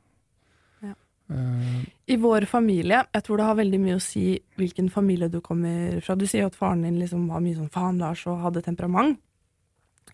Ja. 0.84 0.94
Uh, 1.32 1.82
I 2.12 2.20
vår 2.22 2.46
familie, 2.52 3.06
jeg 3.16 3.26
tror 3.26 3.40
det 3.40 3.48
har 3.48 3.58
veldig 3.58 3.80
mye 3.82 3.98
å 3.98 4.04
si 4.04 4.28
hvilken 4.60 4.92
familie 4.94 5.32
du 5.32 5.40
kommer 5.46 6.02
fra. 6.06 6.18
Du 6.20 6.28
sier 6.28 6.44
jo 6.44 6.52
at 6.52 6.60
faren 6.60 6.84
din 6.86 7.00
liksom 7.02 7.30
var 7.32 7.42
mye 7.46 7.58
sånn 7.58 7.72
faen 7.74 8.02
Lars 8.04 8.26
og 8.30 8.44
hadde 8.44 8.66
temperament. 8.66 9.18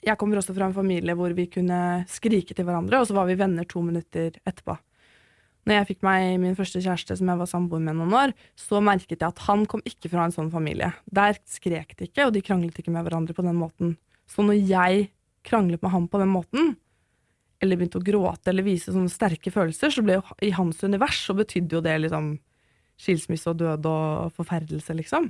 Jeg 0.02 0.18
kommer 0.18 0.40
også 0.40 0.56
fra 0.56 0.70
en 0.70 0.76
familie 0.78 1.14
hvor 1.18 1.34
vi 1.38 1.46
kunne 1.52 2.06
skrike 2.10 2.56
til 2.58 2.66
hverandre, 2.66 3.02
og 3.02 3.10
så 3.10 3.18
var 3.18 3.28
vi 3.30 3.38
venner 3.38 3.68
to 3.70 3.84
minutter 3.86 4.34
etterpå. 4.42 4.78
Når 5.70 5.78
jeg 5.78 5.88
fikk 5.92 6.06
meg 6.06 6.40
min 6.42 6.56
første 6.58 6.82
kjæreste 6.82 7.20
som 7.20 7.30
jeg 7.30 7.38
var 7.38 7.50
samboer 7.50 7.84
med 7.86 8.00
noen 8.00 8.16
år, 8.18 8.32
så 8.58 8.80
merket 8.82 9.20
jeg 9.20 9.28
at 9.28 9.44
han 9.46 9.68
kom 9.70 9.84
ikke 9.86 10.10
fra 10.10 10.26
en 10.26 10.34
sånn 10.34 10.50
familie. 10.54 10.90
Der 11.14 11.38
skrek 11.46 11.94
de 12.00 12.08
ikke, 12.10 12.26
og 12.26 12.34
de 12.34 12.42
kranglet 12.46 12.80
ikke 12.82 12.94
med 12.94 13.06
hverandre 13.06 13.36
på 13.38 13.46
den 13.46 13.60
måten. 13.60 13.94
Så 14.26 14.42
når 14.46 14.58
jeg 14.58 15.12
kranglet 15.46 15.84
med 15.84 15.94
ham 15.94 16.08
på 16.10 16.22
den 16.22 16.34
måten, 16.34 16.74
eller 17.62 17.78
begynte 17.78 18.02
å 18.02 18.06
gråte 18.06 18.50
eller 18.50 18.66
vise 18.66 18.94
sånne 18.94 19.12
sterke 19.12 19.54
følelser, 19.54 19.94
så 19.94 20.02
ble 20.06 20.18
jo 20.18 20.24
i 20.42 20.50
hans 20.56 20.82
univers 20.82 21.20
så 21.28 21.36
betydde 21.38 21.78
jo 21.78 21.84
det 21.86 22.00
liksom 22.08 22.34
skilsmisse 23.02 23.54
og 23.54 23.60
død 23.62 23.86
og 23.90 24.34
forferdelse, 24.38 24.96
liksom. 24.98 25.30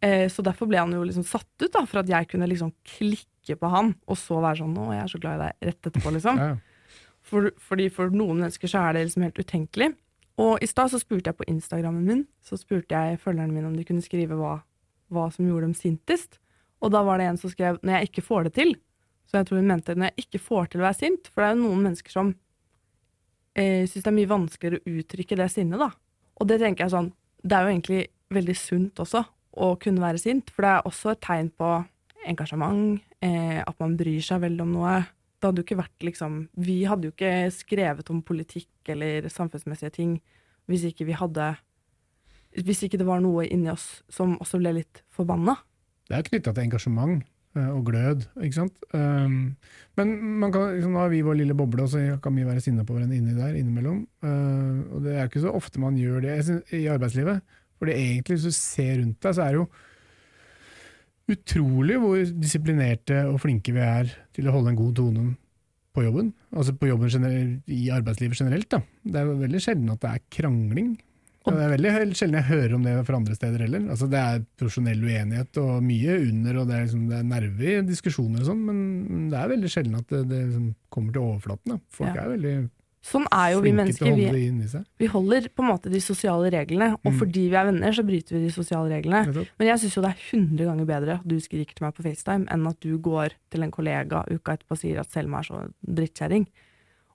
Eh, 0.00 0.28
så 0.32 0.42
derfor 0.42 0.68
ble 0.70 0.80
han 0.80 0.92
jo 0.96 1.02
liksom 1.04 1.24
satt 1.28 1.48
ut, 1.60 1.72
da, 1.74 1.84
for 1.84 2.00
at 2.00 2.08
jeg 2.08 2.28
kunne 2.30 2.48
liksom 2.48 2.72
klikke 2.88 3.56
på 3.60 3.70
han, 3.72 3.92
og 4.08 4.16
så 4.16 4.40
være 4.40 4.62
sånn 4.62 4.76
'Å, 4.76 4.92
jeg 4.94 5.02
er 5.02 5.12
så 5.12 5.20
glad 5.20 5.34
i 5.36 5.42
deg', 5.44 5.68
rett 5.68 5.86
etterpå, 5.90 6.12
liksom. 6.16 6.38
For, 7.20 7.50
fordi 7.60 7.90
for 7.92 8.08
noen 8.08 8.40
mennesker 8.40 8.68
så 8.68 8.88
er 8.88 8.92
det 8.94 9.04
liksom 9.06 9.22
helt 9.22 9.38
utenkelig. 9.38 9.94
Og 10.40 10.62
i 10.64 10.66
stad 10.66 10.88
så 10.88 10.98
spurte 10.98 11.28
jeg 11.28 11.36
på 11.36 11.48
Instagrammen 11.52 12.04
min, 12.04 12.26
så 12.40 12.56
spurte 12.56 12.96
jeg 12.96 13.20
følgerne 13.20 13.52
mine 13.52 13.68
om 13.68 13.76
de 13.76 13.84
kunne 13.84 14.00
skrive 14.00 14.38
hva, 14.38 14.62
hva 15.12 15.26
som 15.30 15.44
gjorde 15.44 15.68
dem 15.68 15.74
sintest. 15.76 16.38
Og 16.80 16.90
da 16.90 17.02
var 17.04 17.18
det 17.18 17.26
en 17.28 17.36
som 17.36 17.50
skrev 17.50 17.78
'når 17.82 17.92
jeg 17.92 18.08
ikke 18.08 18.24
får 18.24 18.44
det 18.44 18.54
til'. 18.54 18.80
Så 19.28 19.36
jeg 19.36 19.46
tror 19.46 19.60
hun 19.60 19.68
mente 19.68 19.94
når 19.94 20.10
jeg 20.10 20.24
ikke 20.24 20.40
får 20.40 20.70
til 20.70 20.80
å 20.80 20.88
være 20.88 20.98
sint, 20.98 21.28
for 21.28 21.42
det 21.42 21.50
er 21.50 21.54
jo 21.54 21.68
noen 21.68 21.82
mennesker 21.84 22.10
som 22.10 22.34
eh, 23.54 23.84
syns 23.86 24.02
det 24.02 24.06
er 24.06 24.16
mye 24.16 24.32
vanskeligere 24.32 24.80
å 24.80 24.90
uttrykke 24.98 25.36
det 25.36 25.50
sinnet, 25.50 25.78
da. 25.78 25.90
Og 26.40 26.48
det 26.48 26.58
tenker 26.58 26.84
jeg 26.84 26.90
sånn 26.90 27.12
Det 27.44 27.52
er 27.52 27.62
jo 27.62 27.68
egentlig 27.68 28.06
veldig 28.30 28.56
sunt 28.56 28.94
også 28.96 29.24
å 29.52 29.72
kunne 29.80 30.02
være 30.02 30.20
sint, 30.22 30.50
for 30.54 30.66
det 30.66 30.74
er 30.74 30.88
også 30.88 31.14
et 31.14 31.22
tegn 31.24 31.50
på 31.58 31.70
engasjement, 32.30 33.00
eh, 33.24 33.60
at 33.64 33.80
man 33.80 33.96
bryr 33.98 34.20
seg 34.24 34.42
veldig 34.44 34.66
om 34.66 34.76
noe. 34.76 34.98
Det 35.40 35.48
hadde 35.48 35.62
jo 35.62 35.66
ikke 35.68 35.80
vært 35.80 36.04
liksom 36.04 36.34
Vi 36.60 36.82
hadde 36.84 37.08
jo 37.08 37.14
ikke 37.14 37.48
skrevet 37.54 38.10
om 38.12 38.20
politikk 38.20 38.90
eller 38.92 39.24
samfunnsmessige 39.32 39.94
ting 39.94 40.18
hvis 40.68 40.84
ikke 40.90 41.06
vi 41.08 41.16
hadde 41.16 41.54
Hvis 42.60 42.82
ikke 42.84 43.00
det 43.00 43.08
var 43.08 43.22
noe 43.24 43.46
inni 43.48 43.70
oss 43.72 44.02
som 44.12 44.36
også 44.36 44.60
ble 44.60 44.74
litt 44.82 45.00
forbanna. 45.14 45.56
Det 46.10 46.18
er 46.18 46.26
knytta 46.26 46.52
til 46.52 46.66
engasjement 46.66 47.22
eh, 47.54 47.70
og 47.70 47.84
glød, 47.86 48.24
ikke 48.42 48.56
sant. 48.56 48.86
Um, 48.90 49.54
men 49.96 50.14
man 50.42 50.50
kan, 50.50 50.72
liksom, 50.74 50.96
nå 50.96 51.04
har 51.04 51.12
vi 51.12 51.20
vår 51.22 51.38
lille 51.38 51.54
boble, 51.54 51.86
og 51.86 51.92
så 51.92 52.02
kan 52.22 52.34
vi 52.34 52.46
være 52.48 52.64
sinna 52.64 52.82
på 52.82 52.96
hverandre 52.96 53.20
inni 53.20 53.36
der 53.36 53.54
innimellom. 53.54 54.00
Uh, 54.18 54.82
og 54.90 55.06
det 55.06 55.14
er 55.14 55.30
ikke 55.30 55.44
så 55.44 55.54
ofte 55.54 55.78
man 55.78 56.00
gjør 56.00 56.24
det 56.26 56.34
synes, 56.48 56.74
i 56.74 56.88
arbeidslivet. 56.90 57.46
For 57.80 57.88
det 57.88 57.96
egentlig, 57.96 58.36
hvis 58.36 58.44
du 58.50 58.52
ser 58.60 58.98
rundt 59.00 59.20
deg, 59.24 59.34
så 59.38 59.46
er 59.46 59.54
det 59.56 59.62
jo 59.62 59.68
utrolig 61.30 61.98
hvor 62.02 62.22
disiplinerte 62.42 63.20
og 63.30 63.38
flinke 63.42 63.72
vi 63.74 63.82
er 63.84 64.10
til 64.36 64.48
å 64.50 64.54
holde 64.56 64.72
en 64.72 64.78
god 64.80 64.96
tone 64.98 65.28
på 65.94 66.04
jobben. 66.06 66.32
Altså 66.54 66.74
på 66.78 66.88
jobben 66.90 67.10
generelt, 67.10 67.70
i 67.70 67.84
arbeidslivet 67.94 68.38
generelt. 68.40 68.68
Da. 68.70 68.80
Det 69.06 69.20
er 69.22 69.30
veldig 69.44 69.62
sjelden 69.62 69.92
at 69.94 70.02
det 70.04 70.10
er 70.16 70.24
krangling. 70.38 70.90
Og 71.48 71.54
det 71.56 71.62
er 71.64 71.72
veldig 71.72 71.92
sjelden 72.18 72.36
jeg 72.36 72.48
hører 72.50 72.74
om 72.76 72.82
det 72.84 72.92
fra 73.08 73.16
andre 73.16 73.34
steder 73.38 73.62
heller. 73.64 73.86
Altså 73.94 74.06
det 74.12 74.18
er 74.20 74.42
profesjonell 74.60 75.00
uenighet 75.06 75.60
og 75.62 75.78
mye 75.86 76.18
under, 76.26 76.58
og 76.60 76.68
det 76.68 76.76
er, 76.76 76.82
liksom, 76.84 77.06
det 77.08 77.16
er 77.16 77.30
nerve 77.30 77.70
i 77.70 77.78
diskusjoner 77.88 78.42
og 78.42 78.50
sånn, 78.50 78.60
men 78.66 79.30
det 79.32 79.38
er 79.40 79.54
veldig 79.54 79.70
sjelden 79.72 79.96
at 80.02 80.12
det, 80.12 80.20
det 80.30 80.42
liksom 80.50 80.68
kommer 80.92 81.16
til 81.16 81.24
overflaten. 81.24 81.72
Da. 81.72 81.80
Folk 81.96 82.12
Ja. 82.12 82.26
er 82.26 82.34
veldig 82.36 82.54
Sånn 83.02 83.24
er 83.32 83.54
jo 83.54 83.62
vi 83.64 83.70
mennesker. 83.72 84.12
Vi, 84.14 84.26
vi 85.00 85.06
holder 85.08 85.46
på 85.56 85.62
en 85.64 85.70
måte 85.70 85.88
de 85.90 86.00
sosiale 86.04 86.50
reglene, 86.52 86.92
og 87.00 87.12
Mm. 87.12 87.18
fordi 87.18 87.44
vi 87.48 87.56
er 87.56 87.64
venner, 87.70 87.92
så 87.96 88.04
bryter 88.04 88.36
vi 88.36 88.42
de 88.44 88.50
sosiale 88.52 88.90
reglene. 88.92 89.46
Men 89.58 89.68
jeg 89.68 89.78
syns 89.80 89.94
jo 89.96 90.02
det 90.02 90.10
er 90.10 90.20
100 90.36 90.64
ganger 90.68 90.84
bedre 90.86 91.14
at 91.14 91.26
du 91.26 91.36
skriker 91.40 91.74
til 91.74 91.86
meg 91.86 91.94
på 91.94 92.02
FaceTime, 92.04 92.44
enn 92.52 92.66
at 92.68 92.78
du 92.80 92.98
går 92.98 93.30
til 93.50 93.62
en 93.62 93.70
kollega 93.70 94.24
uka 94.30 94.52
etterpå 94.52 94.76
og 94.76 94.78
sier 94.78 95.00
at 95.00 95.10
Selma 95.10 95.38
er 95.38 95.48
så 95.48 95.62
drittkjerring. 95.88 96.46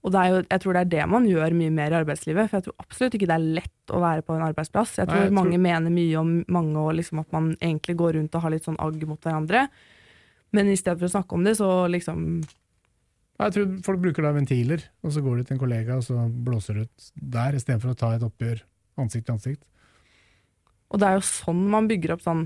Og 0.06 0.12
det 0.12 0.20
er 0.22 0.30
jo, 0.34 0.42
jeg 0.50 0.60
tror 0.62 0.74
det 0.74 0.82
er 0.82 0.90
det 0.90 1.10
man 1.10 1.26
gjør 1.26 1.54
mye 1.54 1.72
mer 1.72 1.92
i 1.94 2.02
arbeidslivet, 2.04 2.50
for 2.50 2.58
jeg 2.58 2.64
tror 2.66 2.76
absolutt 2.80 3.14
ikke 3.18 3.28
det 3.30 3.38
er 3.38 3.48
lett 3.62 3.94
å 3.94 4.02
være 4.02 4.22
på 4.26 4.36
en 4.36 4.42
arbeidsplass. 4.50 4.98
Jeg 4.98 5.08
tror, 5.08 5.16
Nei, 5.16 5.24
jeg 5.26 5.32
tror- 5.34 5.44
mange 5.46 5.60
mener 5.62 5.90
mye 5.92 6.16
om 6.20 6.46
mange, 6.48 6.78
og 6.78 6.94
liksom 6.96 7.20
at 7.20 7.32
man 7.32 7.56
egentlig 7.62 7.96
går 7.98 8.14
rundt 8.18 8.36
og 8.36 8.42
har 8.42 8.50
litt 8.52 8.64
sånn 8.66 8.76
agg 8.80 9.06
mot 9.08 9.22
hverandre. 9.22 9.68
Men 10.52 10.68
i 10.68 10.76
stedet 10.76 10.98
for 11.00 11.06
å 11.08 11.14
snakke 11.22 11.34
om 11.34 11.44
det, 11.44 11.58
så 11.58 11.86
liksom 11.90 12.44
Jeg 13.36 13.52
tror 13.52 13.72
folk 13.84 14.04
bruker 14.04 14.24
da 14.24 14.32
ventiler, 14.36 14.84
og 15.04 15.12
så 15.12 15.22
går 15.24 15.40
de 15.42 15.48
til 15.48 15.58
en 15.58 15.62
kollega 15.62 15.98
og 16.00 16.06
så 16.08 16.28
blåser 16.30 16.86
ut 16.86 17.08
der, 17.16 17.58
istedenfor 17.58 17.92
å 17.92 17.98
ta 18.00 18.14
et 18.16 18.24
oppgjør 18.24 18.62
ansikt 19.02 19.28
til 19.28 19.36
ansikt. 19.36 19.66
Og 20.94 21.02
det 21.02 21.10
er 21.10 21.18
jo 21.18 21.26
sånn 21.28 21.66
man 21.72 21.90
bygger 21.90 22.16
opp 22.16 22.24
sånn 22.24 22.46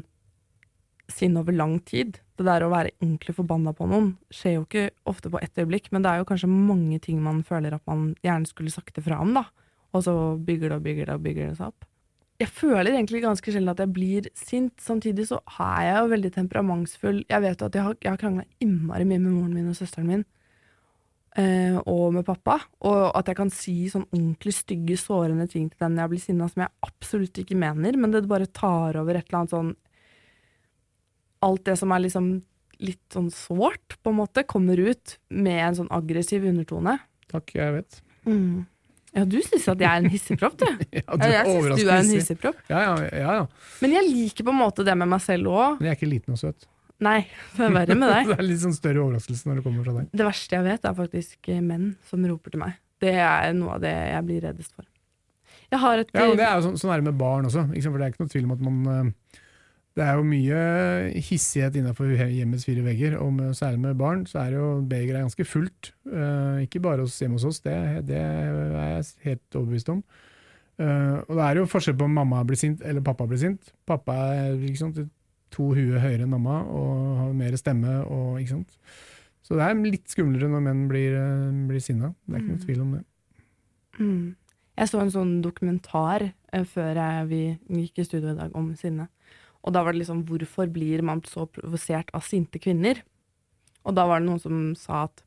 sinne 1.10 1.42
over 1.44 1.54
lang 1.54 1.78
tid. 1.86 2.18
Det 2.38 2.46
der 2.48 2.66
å 2.66 2.72
være 2.72 2.94
ordentlig 3.02 3.36
forbanna 3.38 3.74
på 3.76 3.86
noen 3.90 4.12
skjer 4.34 4.58
jo 4.58 4.66
ikke 4.66 4.88
ofte 5.10 5.32
på 5.34 5.42
ett 5.44 5.62
øyeblikk, 5.62 5.92
men 5.94 6.06
det 6.06 6.12
er 6.12 6.22
jo 6.22 6.30
kanskje 6.30 6.50
mange 6.50 7.00
ting 7.04 7.22
man 7.22 7.44
føler 7.46 7.76
at 7.78 7.86
man 7.90 8.14
gjerne 8.26 8.50
skulle 8.50 8.74
sagt 8.74 8.98
ifra 9.02 9.20
om, 9.22 9.36
da. 9.38 9.46
Og 9.94 10.06
så 10.06 10.16
bygger 10.46 10.70
det 10.70 10.80
og 10.80 10.86
bygger 10.86 11.10
det 11.10 11.18
og 11.18 11.24
bygger 11.26 11.50
det 11.50 11.60
seg 11.60 11.72
opp. 11.72 11.88
Jeg 12.40 12.54
føler 12.56 12.94
egentlig 12.94 13.20
ganske 13.26 13.52
sjelden 13.52 13.74
at 13.74 13.82
jeg 13.84 13.92
blir 13.92 14.28
sint. 14.38 14.74
Samtidig 14.80 15.26
så 15.28 15.42
er 15.60 15.82
jeg 15.90 15.96
jo 15.98 16.12
veldig 16.14 16.30
temperamentsfull. 16.38 17.24
Jeg 17.28 17.44
vet 17.44 17.60
jo 17.60 17.68
at 17.68 17.76
jeg 17.76 17.84
har, 17.84 17.98
jeg 18.06 18.14
har 18.14 18.22
krangla 18.22 18.46
innmari 18.64 19.08
mye 19.10 19.20
med 19.20 19.34
moren 19.34 19.58
min 19.58 19.74
og 19.74 19.76
søsteren 19.76 20.08
min. 20.08 20.24
Eh, 21.38 21.78
og 21.86 22.14
med 22.16 22.26
pappa. 22.26 22.60
Og 22.88 23.12
at 23.18 23.28
jeg 23.30 23.38
kan 23.38 23.52
si 23.54 23.76
sånn 23.92 24.08
ordentlig 24.10 24.54
stygge, 24.58 24.98
sårende 24.98 25.50
ting 25.52 25.70
til 25.70 25.80
den 25.86 25.98
jeg 26.02 26.10
blir 26.14 26.24
sinna, 26.24 26.48
som 26.50 26.64
jeg 26.66 26.74
absolutt 26.88 27.38
ikke 27.44 27.58
mener, 27.60 27.98
men 27.98 28.12
det 28.16 28.26
bare 28.30 28.48
tar 28.48 28.98
over 29.02 29.16
et 29.20 29.28
eller 29.30 29.42
annet 29.44 29.56
sånn 29.58 29.76
Alt 31.40 31.64
det 31.70 31.78
som 31.80 31.92
er 31.96 32.02
liksom 32.04 32.26
litt 32.84 33.14
sånn 33.16 33.30
sårt, 33.32 33.96
på 34.04 34.12
en 34.12 34.18
måte, 34.18 34.44
kommer 34.44 34.76
ut 34.80 35.14
med 35.32 35.60
en 35.70 35.78
sånn 35.78 35.92
aggressiv 35.96 36.44
undertone. 36.48 36.98
Takk, 37.32 37.54
jeg 37.56 37.76
vet. 37.78 38.00
Ja, 39.16 39.24
du 39.26 39.38
syns 39.42 39.68
at 39.72 39.80
jeg 39.80 39.88
er 39.88 40.04
en 40.04 40.10
hissigpropp, 40.12 40.58
du. 40.62 40.66
Ja, 40.92 41.04
Ja, 41.16 41.30
jeg 41.32 41.46
syns 41.48 41.80
du 41.80 41.86
er 41.88 41.96
en 41.96 42.12
hissepropp. 42.12 42.60
Ja, 42.70 42.82
ja, 42.84 42.98
ja, 43.08 43.38
ja. 43.40 43.46
Men 43.80 43.96
jeg 43.96 44.10
liker 44.12 44.48
på 44.50 44.54
en 44.54 44.60
måte 44.60 44.84
det 44.88 44.96
med 45.00 45.12
meg 45.16 45.24
selv 45.24 45.52
òg. 45.54 45.80
Men 45.80 45.90
jeg 45.90 45.96
er 45.96 46.00
ikke 46.02 46.12
liten 46.12 46.36
og 46.36 46.42
søt. 46.44 46.68
Nei, 47.04 47.20
det 47.56 47.64
er 47.64 47.74
verre 47.76 47.96
med 47.96 48.12
deg. 48.14 48.30
det 48.34 48.38
er 48.38 48.48
litt 48.48 48.62
sånn 48.62 48.76
større 48.76 49.04
overraskelse 49.06 49.48
når 49.48 49.60
det 49.60 49.66
kommer 49.66 49.88
fra 49.88 49.96
deg. 50.02 50.14
Det 50.20 50.28
verste 50.28 50.58
jeg 50.58 50.68
vet, 50.68 50.86
er 50.86 50.96
faktisk 50.98 51.52
eh, 51.52 51.62
menn 51.64 51.92
som 52.10 52.26
roper 52.28 52.56
til 52.56 52.64
meg. 52.66 52.80
Det 53.00 53.16
er 53.24 53.54
noe 53.56 53.78
av 53.78 53.84
det 53.84 53.94
jeg 53.96 54.26
blir 54.28 54.42
reddest 54.44 54.74
for. 54.76 54.88
Jeg 55.70 55.80
har 55.84 56.02
et 56.02 56.10
Ja, 56.16 56.26
og 56.28 56.40
det 56.40 56.48
er 56.48 56.58
jo 56.58 56.66
sånn, 56.66 56.80
sånn 56.82 56.92
er 56.92 57.02
det 57.02 57.12
med 57.12 57.20
barn 57.20 57.46
også. 57.48 57.68
For 57.70 58.00
det 58.02 58.08
er 58.08 58.12
ikke 58.12 58.26
noe 58.26 58.34
tvil 58.34 58.48
om 58.48 58.56
at 58.56 58.64
man 58.66 58.80
eh, 58.94 59.38
Det 60.00 60.06
er 60.06 60.18
jo 60.18 60.26
mye 60.28 60.64
hissighet 61.28 61.78
innenfor 61.80 62.12
hjemmets 62.18 62.66
fire 62.68 62.84
vegger, 62.86 63.16
og 63.22 63.32
med, 63.36 63.54
særlig 63.58 63.84
med 63.84 64.00
barn 64.00 64.26
så 64.30 64.42
er 64.44 64.54
det 64.54 64.60
jo 64.60 64.72
begeret 64.90 65.20
er 65.20 65.28
ganske 65.28 65.46
fullt. 65.48 65.92
Uh, 66.08 66.64
ikke 66.64 66.82
bare 66.84 67.04
hos, 67.04 67.18
hjemme 67.20 67.40
hos 67.40 67.48
oss, 67.50 67.60
det, 67.66 67.76
det 68.08 68.20
er 68.20 68.76
jeg 68.78 69.08
helt 69.26 69.58
overbevist 69.60 69.92
om. 69.92 70.04
Uh, 70.80 71.20
og 71.26 71.34
det 71.36 71.46
er 71.46 71.60
jo 71.60 71.68
forskjell 71.68 71.98
på 72.00 72.08
om 72.08 72.16
mamma 72.16 72.46
blir 72.48 72.60
sint 72.60 72.84
eller 72.88 73.04
pappa 73.04 73.28
blir 73.28 73.42
sint. 73.42 73.74
Pappa 73.90 74.16
er 74.38 74.54
liksom... 74.62 74.94
sant, 74.96 75.12
to 75.52 75.72
huer 75.74 76.00
høyere 76.00 76.26
enn 76.26 76.34
mamma 76.34 76.62
og 76.66 77.18
har 77.20 77.34
mer 77.34 77.58
stemme. 77.60 78.00
Og, 78.06 78.40
ikke 78.42 78.56
sant? 78.58 78.78
Så 79.44 79.58
det 79.58 79.66
er 79.66 79.80
litt 79.82 80.12
skumlere 80.12 80.50
når 80.52 80.62
menn 80.62 80.88
blir, 80.92 81.16
eh, 81.18 81.68
blir 81.70 81.82
sinna. 81.82 82.14
Det 82.28 82.36
er 82.36 82.42
ikke 82.44 82.52
noe 82.52 82.60
Mm. 82.60 82.66
tvil 82.66 82.82
om 82.82 82.92
det. 82.94 83.06
Mm. 84.00 84.36
Jeg 84.78 84.88
så 84.88 85.02
en 85.02 85.12
sånn 85.12 85.42
dokumentar 85.44 86.34
eh, 86.54 86.64
før 86.64 86.96
jeg, 86.96 87.28
vi 87.28 87.60
gikk 87.82 88.00
i 88.00 88.06
studio 88.06 88.32
i 88.32 88.38
dag 88.38 88.56
om 88.56 88.76
sinne. 88.76 89.10
Og 89.66 89.74
da 89.74 89.84
var 89.84 89.92
det 89.92 90.06
liksom 90.06 90.24
'Hvorfor 90.24 90.72
blir 90.72 91.02
man 91.04 91.22
så 91.22 91.46
provosert 91.50 92.10
av 92.14 92.22
sinte 92.24 92.60
kvinner?' 92.60 93.02
Og 93.86 93.96
da 93.96 94.06
var 94.08 94.20
det 94.20 94.28
noen 94.30 94.40
som 94.40 94.76
sa 94.76 95.04
at 95.04 95.24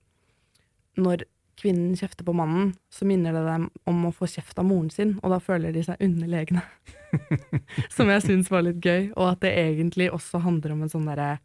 når 0.96 1.24
kvinnen 1.60 1.94
kjefter 1.98 2.26
på 2.26 2.34
mannen, 2.36 2.72
så 2.92 3.06
minner 3.08 3.34
det 3.36 3.44
dem 3.46 3.68
om 3.88 4.06
å 4.08 4.12
få 4.14 4.28
kjeft 4.30 4.58
av 4.58 4.66
moren 4.68 4.90
sin, 4.92 5.16
og 5.22 5.34
da 5.34 5.38
føler 5.42 5.74
de 5.74 5.84
seg 5.86 6.00
underlegne. 6.02 6.62
som 7.96 8.10
jeg 8.10 8.24
syns 8.24 8.50
var 8.52 8.64
litt 8.66 8.80
gøy, 8.82 9.10
og 9.14 9.34
at 9.34 9.42
det 9.44 9.54
egentlig 9.60 10.10
også 10.12 10.42
handler 10.44 10.74
om 10.74 10.84
en 10.84 10.92
sånn 10.92 11.08
derre 11.10 11.36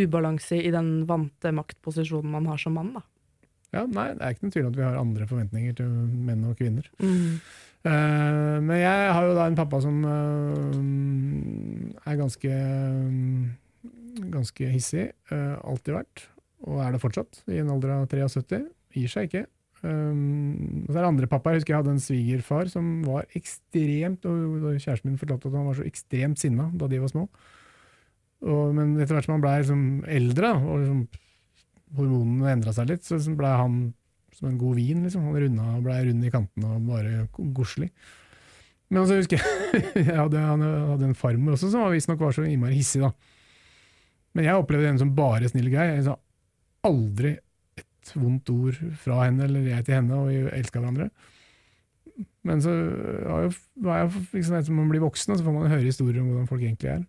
ubalanse 0.00 0.56
i 0.60 0.70
den 0.72 1.06
vante 1.08 1.52
maktposisjonen 1.52 2.30
man 2.32 2.46
har 2.50 2.60
som 2.62 2.76
mann, 2.78 2.94
da. 2.96 3.04
Ja, 3.70 3.84
nei, 3.86 4.08
Det 4.18 4.24
er 4.26 4.34
ikke 4.34 4.46
noen 4.46 4.54
tvil 4.54 4.64
om 4.66 4.72
at 4.72 4.78
vi 4.78 4.86
har 4.86 4.96
andre 4.98 5.26
forventninger 5.30 5.74
til 5.78 5.90
menn 6.26 6.46
og 6.48 6.56
kvinner. 6.58 6.86
Mm. 6.98 7.40
Uh, 7.80 8.58
men 8.60 8.76
jeg 8.80 9.12
har 9.14 9.24
jo 9.24 9.36
da 9.38 9.44
en 9.48 9.56
pappa 9.56 9.78
som 9.80 10.02
uh, 10.04 10.74
er 12.10 12.18
ganske 12.18 12.50
ganske 14.34 14.68
hissig. 14.72 15.06
Uh, 15.30 15.56
alltid 15.64 15.96
vært, 16.00 16.26
og 16.66 16.82
er 16.84 16.94
det 16.94 17.02
fortsatt, 17.02 17.42
i 17.50 17.60
en 17.62 17.70
alder 17.72 17.94
av 17.94 18.08
73. 18.10 18.62
Gir 18.96 19.12
seg 19.12 19.30
ikke. 19.30 19.46
Um, 19.80 20.84
og 20.84 20.90
så 20.90 20.98
er 20.98 21.00
det 21.00 21.08
andre 21.08 21.30
pappaer. 21.30 21.56
Jeg 21.56 21.62
husker 21.62 21.74
jeg 21.74 21.82
hadde 21.82 21.94
en 21.94 22.04
svigerfar 22.04 22.68
som 22.72 22.90
var 23.06 23.30
ekstremt 23.38 24.26
og 24.28 24.66
Kjæresten 24.74 25.08
min 25.08 25.20
fortalte 25.20 25.48
at 25.48 25.56
han 25.56 25.70
var 25.70 25.78
så 25.78 25.86
ekstremt 25.88 26.42
sinna 26.42 26.68
da 26.76 26.88
de 26.90 27.00
var 27.00 27.12
små. 27.12 27.24
Og, 28.40 28.74
men 28.76 28.94
etter 29.00 29.16
hvert 29.16 29.28
som 29.28 29.36
han 29.36 29.44
ble 29.44 29.56
liksom 29.60 29.82
eldre, 30.08 30.52
og 30.64 30.82
liksom, 30.82 31.00
hormonene 31.98 32.54
endra 32.54 32.72
seg 32.76 32.88
litt, 32.88 33.04
så 33.04 33.18
ble 33.36 33.50
han 33.52 33.80
som 34.36 34.48
en 34.48 34.60
god 34.60 34.78
vin. 34.80 35.04
liksom. 35.04 35.26
Han 35.26 35.36
runda 35.44 35.68
og 35.76 35.84
ble 35.84 35.98
rund 36.08 36.24
i 36.24 36.32
kantene 36.32 36.76
og 36.76 36.88
bare 36.88 37.26
godslig. 37.36 37.90
Men 38.90 39.06
så 39.06 39.20
husker 39.20 39.38
jeg 39.38 39.82
jeg 40.08 40.16
hadde, 40.16 40.40
han 40.40 40.64
hadde 40.64 41.10
en 41.10 41.18
farmor 41.18 41.54
også 41.54 41.70
som 41.70 41.92
visstnok 41.92 42.22
var 42.22 42.34
så 42.34 42.46
innmari 42.48 42.80
hissig. 42.80 43.04
da. 43.04 43.12
Men 44.34 44.48
jeg 44.48 44.62
opplevde 44.62 44.88
henne 44.88 45.02
som 45.02 45.14
bare 45.14 45.50
snill 45.50 45.70
grei. 45.72 45.92
Jeg 45.92 46.08
sa 46.08 46.16
aldri 46.86 47.36
vondt 48.16 48.50
ord 48.52 48.78
fra 49.02 49.24
henne 49.24 49.46
eller 49.46 49.68
jeg 49.70 49.86
til 49.86 49.96
henne, 49.98 50.16
og 50.16 50.30
vi 50.30 50.40
elska 50.58 50.80
hverandre. 50.80 51.10
Men 52.48 52.62
så 52.64 52.72
var 52.72 53.44
jo, 53.46 53.52
var 53.84 54.02
jo 54.04 54.24
liksom, 54.32 54.56
etter 54.58 54.74
man 54.76 54.88
blir 54.90 55.02
voksen, 55.04 55.36
så 55.36 55.44
får 55.44 55.54
man 55.56 55.70
høre 55.70 55.86
historier 55.86 56.22
om 56.22 56.30
hvordan 56.32 56.48
folk 56.50 56.64
egentlig 56.64 56.90
er. 56.94 57.04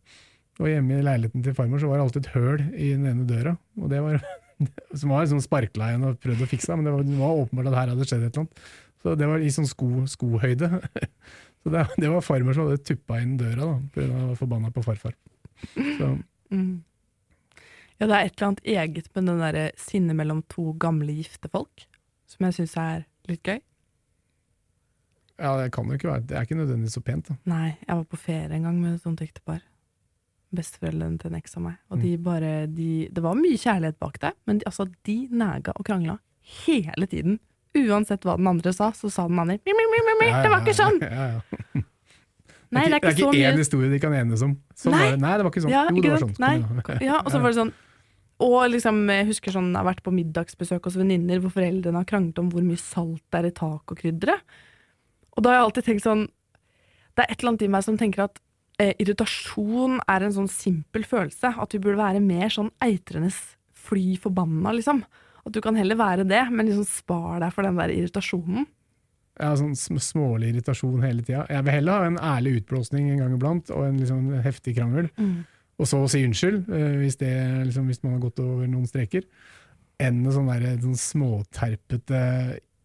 Og 0.62 0.68
hjemme 0.70 1.00
i 1.00 1.06
leiligheten 1.06 1.44
til 1.46 1.56
farmor 1.58 1.82
så 1.82 1.90
var 1.90 2.00
det 2.00 2.06
alltid 2.06 2.26
et 2.26 2.34
høl 2.36 2.64
i 2.76 2.92
den 2.94 3.08
ene 3.10 3.28
døra. 3.28 3.56
Og 3.80 3.90
det 3.92 4.02
var 4.04 4.20
som 5.00 5.14
var 5.14 5.24
liksom 5.24 5.42
sparkla 5.44 5.92
igjen 5.92 6.08
og 6.10 6.20
prøvd 6.22 6.46
å 6.46 6.50
fikse, 6.52 6.76
men 6.78 6.88
det 6.88 6.94
var, 6.96 7.06
det 7.08 7.20
var 7.20 7.44
åpenbart 7.46 7.72
at 7.72 7.80
her 7.80 7.94
hadde 7.96 8.08
skjedd 8.08 8.28
et 8.28 8.36
eller 8.36 8.46
annet. 8.46 8.66
Så 9.02 9.16
det 9.18 9.30
var 9.32 9.42
i 9.42 9.54
sånn 9.56 9.70
sko, 9.70 9.90
skohøyde. 10.12 10.70
Så 11.62 11.70
det, 11.74 11.82
det 12.02 12.10
var 12.10 12.24
farmor 12.26 12.56
som 12.58 12.68
hadde 12.68 12.84
tuppa 12.86 13.20
inn 13.22 13.36
døra, 13.38 13.66
da, 13.68 13.74
pga. 13.94 14.06
å 14.10 14.28
være 14.30 14.38
forbanna 14.40 14.72
på 14.74 14.86
farfar. 14.86 15.18
Så 15.78 16.16
Mm. 16.52 16.82
Ja, 18.02 18.08
det 18.10 18.16
er 18.18 18.26
et 18.26 18.34
eller 18.40 18.48
annet 18.50 18.64
eget 18.66 19.10
med 19.16 19.28
den 19.30 19.42
derre 19.44 19.66
sinnet 19.78 20.18
mellom 20.18 20.40
to 20.50 20.72
gamle 20.82 21.14
gifte 21.14 21.52
folk, 21.54 21.84
som 22.26 22.48
jeg 22.48 22.56
syns 22.58 22.74
er 22.82 23.04
litt 23.30 23.44
gøy. 23.46 23.60
ja, 25.42 25.52
det 25.58 25.72
kan 25.74 25.86
jo 25.90 25.98
ikke 25.98 26.10
være 26.10 26.26
Det 26.30 26.38
er 26.38 26.46
ikke 26.46 26.58
nødvendigvis 26.60 26.96
så 26.98 27.02
pent, 27.06 27.30
da. 27.30 27.36
Nei, 27.50 27.76
jeg 27.88 27.96
var 27.98 28.04
på 28.10 28.18
ferie 28.22 28.52
en 28.58 28.64
gang 28.68 28.80
med 28.82 28.96
et 28.98 29.04
sånt 29.06 29.22
ektepar. 29.22 29.62
Besteforeldrene 30.54 31.18
til 31.22 31.32
en 31.32 31.38
eks 31.40 31.56
av 31.58 31.64
meg. 31.64 31.78
Og 31.90 31.98
Mm. 31.98 32.02
de 32.04 32.18
bare 32.18 32.68
de, 32.68 33.08
Det 33.14 33.24
var 33.24 33.34
mye 33.36 33.58
kjærlighet 33.58 33.98
bak 34.00 34.20
det, 34.20 34.34
men 34.46 34.58
de, 34.60 34.66
altså, 34.66 34.86
de 35.06 35.28
nega 35.32 35.72
og 35.76 35.86
krangla 35.86 36.20
hele 36.66 37.08
tiden. 37.08 37.40
uansett 37.74 38.26
hva 38.28 38.36
den 38.36 38.48
andre 38.48 38.74
sa, 38.74 38.92
så 38.92 39.10
sa 39.10 39.28
den 39.30 39.40
andre 39.40 39.58
mi, 39.66 39.72
mi, 39.72 39.86
mi, 39.92 40.00
mi, 40.04 40.14
mi. 40.26 40.32
Det 40.44 40.50
var 40.52 40.60
ikke 40.60 40.76
sånn! 40.76 40.98
Ja, 41.02 41.28
ja. 41.40 41.42
Nei, 42.72 42.84
det 42.88 42.94
er 42.94 42.98
ikke 43.00 43.08
det 43.08 43.12
er 43.12 43.16
ikke 43.16 43.32
én 43.32 43.54
mye 43.56 43.58
historie 43.58 43.90
de 43.92 44.00
kan 44.00 44.14
enes 44.14 44.42
om. 44.44 44.58
Sånn 44.76 44.92
Nei. 44.92 45.00
var 45.06 45.12
det. 45.12 45.22
Nei, 45.22 45.32
det 45.38 45.44
var 45.46 45.52
ikke 45.52 45.62
sånn. 45.64 45.72
Ja, 45.72 45.84
jo, 45.90 46.02
det 46.02 46.12
var 46.12 46.20
sånn. 46.20 46.36
Nei. 46.40 46.98
Ja, 47.06 47.18
og 47.24 47.32
så 47.32 47.40
var 47.42 47.50
det 47.52 47.58
sånn 47.62 47.74
Og 48.42 48.58
liksom, 48.74 49.04
jeg 49.12 49.30
husker 49.30 49.54
sånn, 49.54 49.70
jeg 49.70 49.80
har 49.80 49.88
vært 49.88 50.04
på 50.06 50.14
middagsbesøk 50.16 50.88
hos 50.88 50.98
venninner 50.98 51.42
hvor 51.42 51.54
foreldrene 51.54 52.02
har 52.02 52.10
kranglet 52.10 52.40
om 52.42 52.50
hvor 52.54 52.66
mye 52.66 52.82
salt 52.82 53.22
det 53.30 53.42
er 53.42 53.50
i 53.52 53.56
tacokrydderet. 53.60 54.56
Og 55.32 55.44
da 55.44 55.52
har 55.52 55.60
jeg 55.60 55.68
alltid 55.68 55.86
tenkt 55.88 56.04
sånn 56.04 56.24
Det 57.16 57.24
er 57.24 57.30
et 57.32 57.40
eller 57.40 57.54
annet 57.54 57.64
i 57.64 57.70
meg 57.72 57.86
som 57.86 57.98
tenker 58.00 58.26
at 58.26 58.40
eh, 58.82 58.94
irritasjon 59.04 60.00
er 60.10 60.26
en 60.26 60.36
sånn 60.36 60.52
simpel 60.52 61.06
følelse. 61.08 61.54
At 61.60 61.76
vi 61.76 61.82
burde 61.84 62.00
være 62.00 62.24
mer 62.24 62.52
sånn 62.54 62.72
eitrende 62.84 63.32
fly 63.82 64.16
forbanna, 64.22 64.74
liksom. 64.78 65.02
At 65.42 65.56
du 65.56 65.60
kan 65.64 65.78
heller 65.78 65.98
være 66.00 66.28
det, 66.30 66.44
men 66.54 66.70
liksom 66.70 66.86
spar 66.88 67.42
deg 67.44 67.52
for 67.56 67.68
den 67.68 67.80
der 67.82 67.94
irritasjonen. 67.94 68.68
Ja, 69.42 69.56
sånn 69.58 69.74
smålig 69.76 70.52
irritasjon 70.52 71.02
hele 71.04 71.24
tida. 71.26 71.46
Jeg 71.50 71.66
vil 71.66 71.76
heller 71.80 72.04
ha 72.04 72.10
en 72.10 72.20
ærlig 72.22 72.60
utblåsning 72.62 73.10
en 73.10 73.24
gang 73.24 73.36
iblant, 73.36 73.72
og 73.74 73.88
en 73.88 73.98
liksom 74.00 74.28
heftig 74.46 74.76
krangel. 74.78 75.10
Og 75.82 75.90
så 75.90 76.00
si 76.12 76.22
unnskyld, 76.28 76.68
eh, 76.70 76.98
hvis, 77.02 77.18
det, 77.22 77.32
liksom, 77.68 77.88
hvis 77.90 78.04
man 78.06 78.16
har 78.16 78.26
gått 78.28 78.42
over 78.44 78.70
noen 78.70 78.88
streker. 78.90 79.26
Enn 80.02 80.22
en 80.26 80.34
sånn, 80.34 80.52
sånn 80.84 81.00
småterpete, 81.00 82.22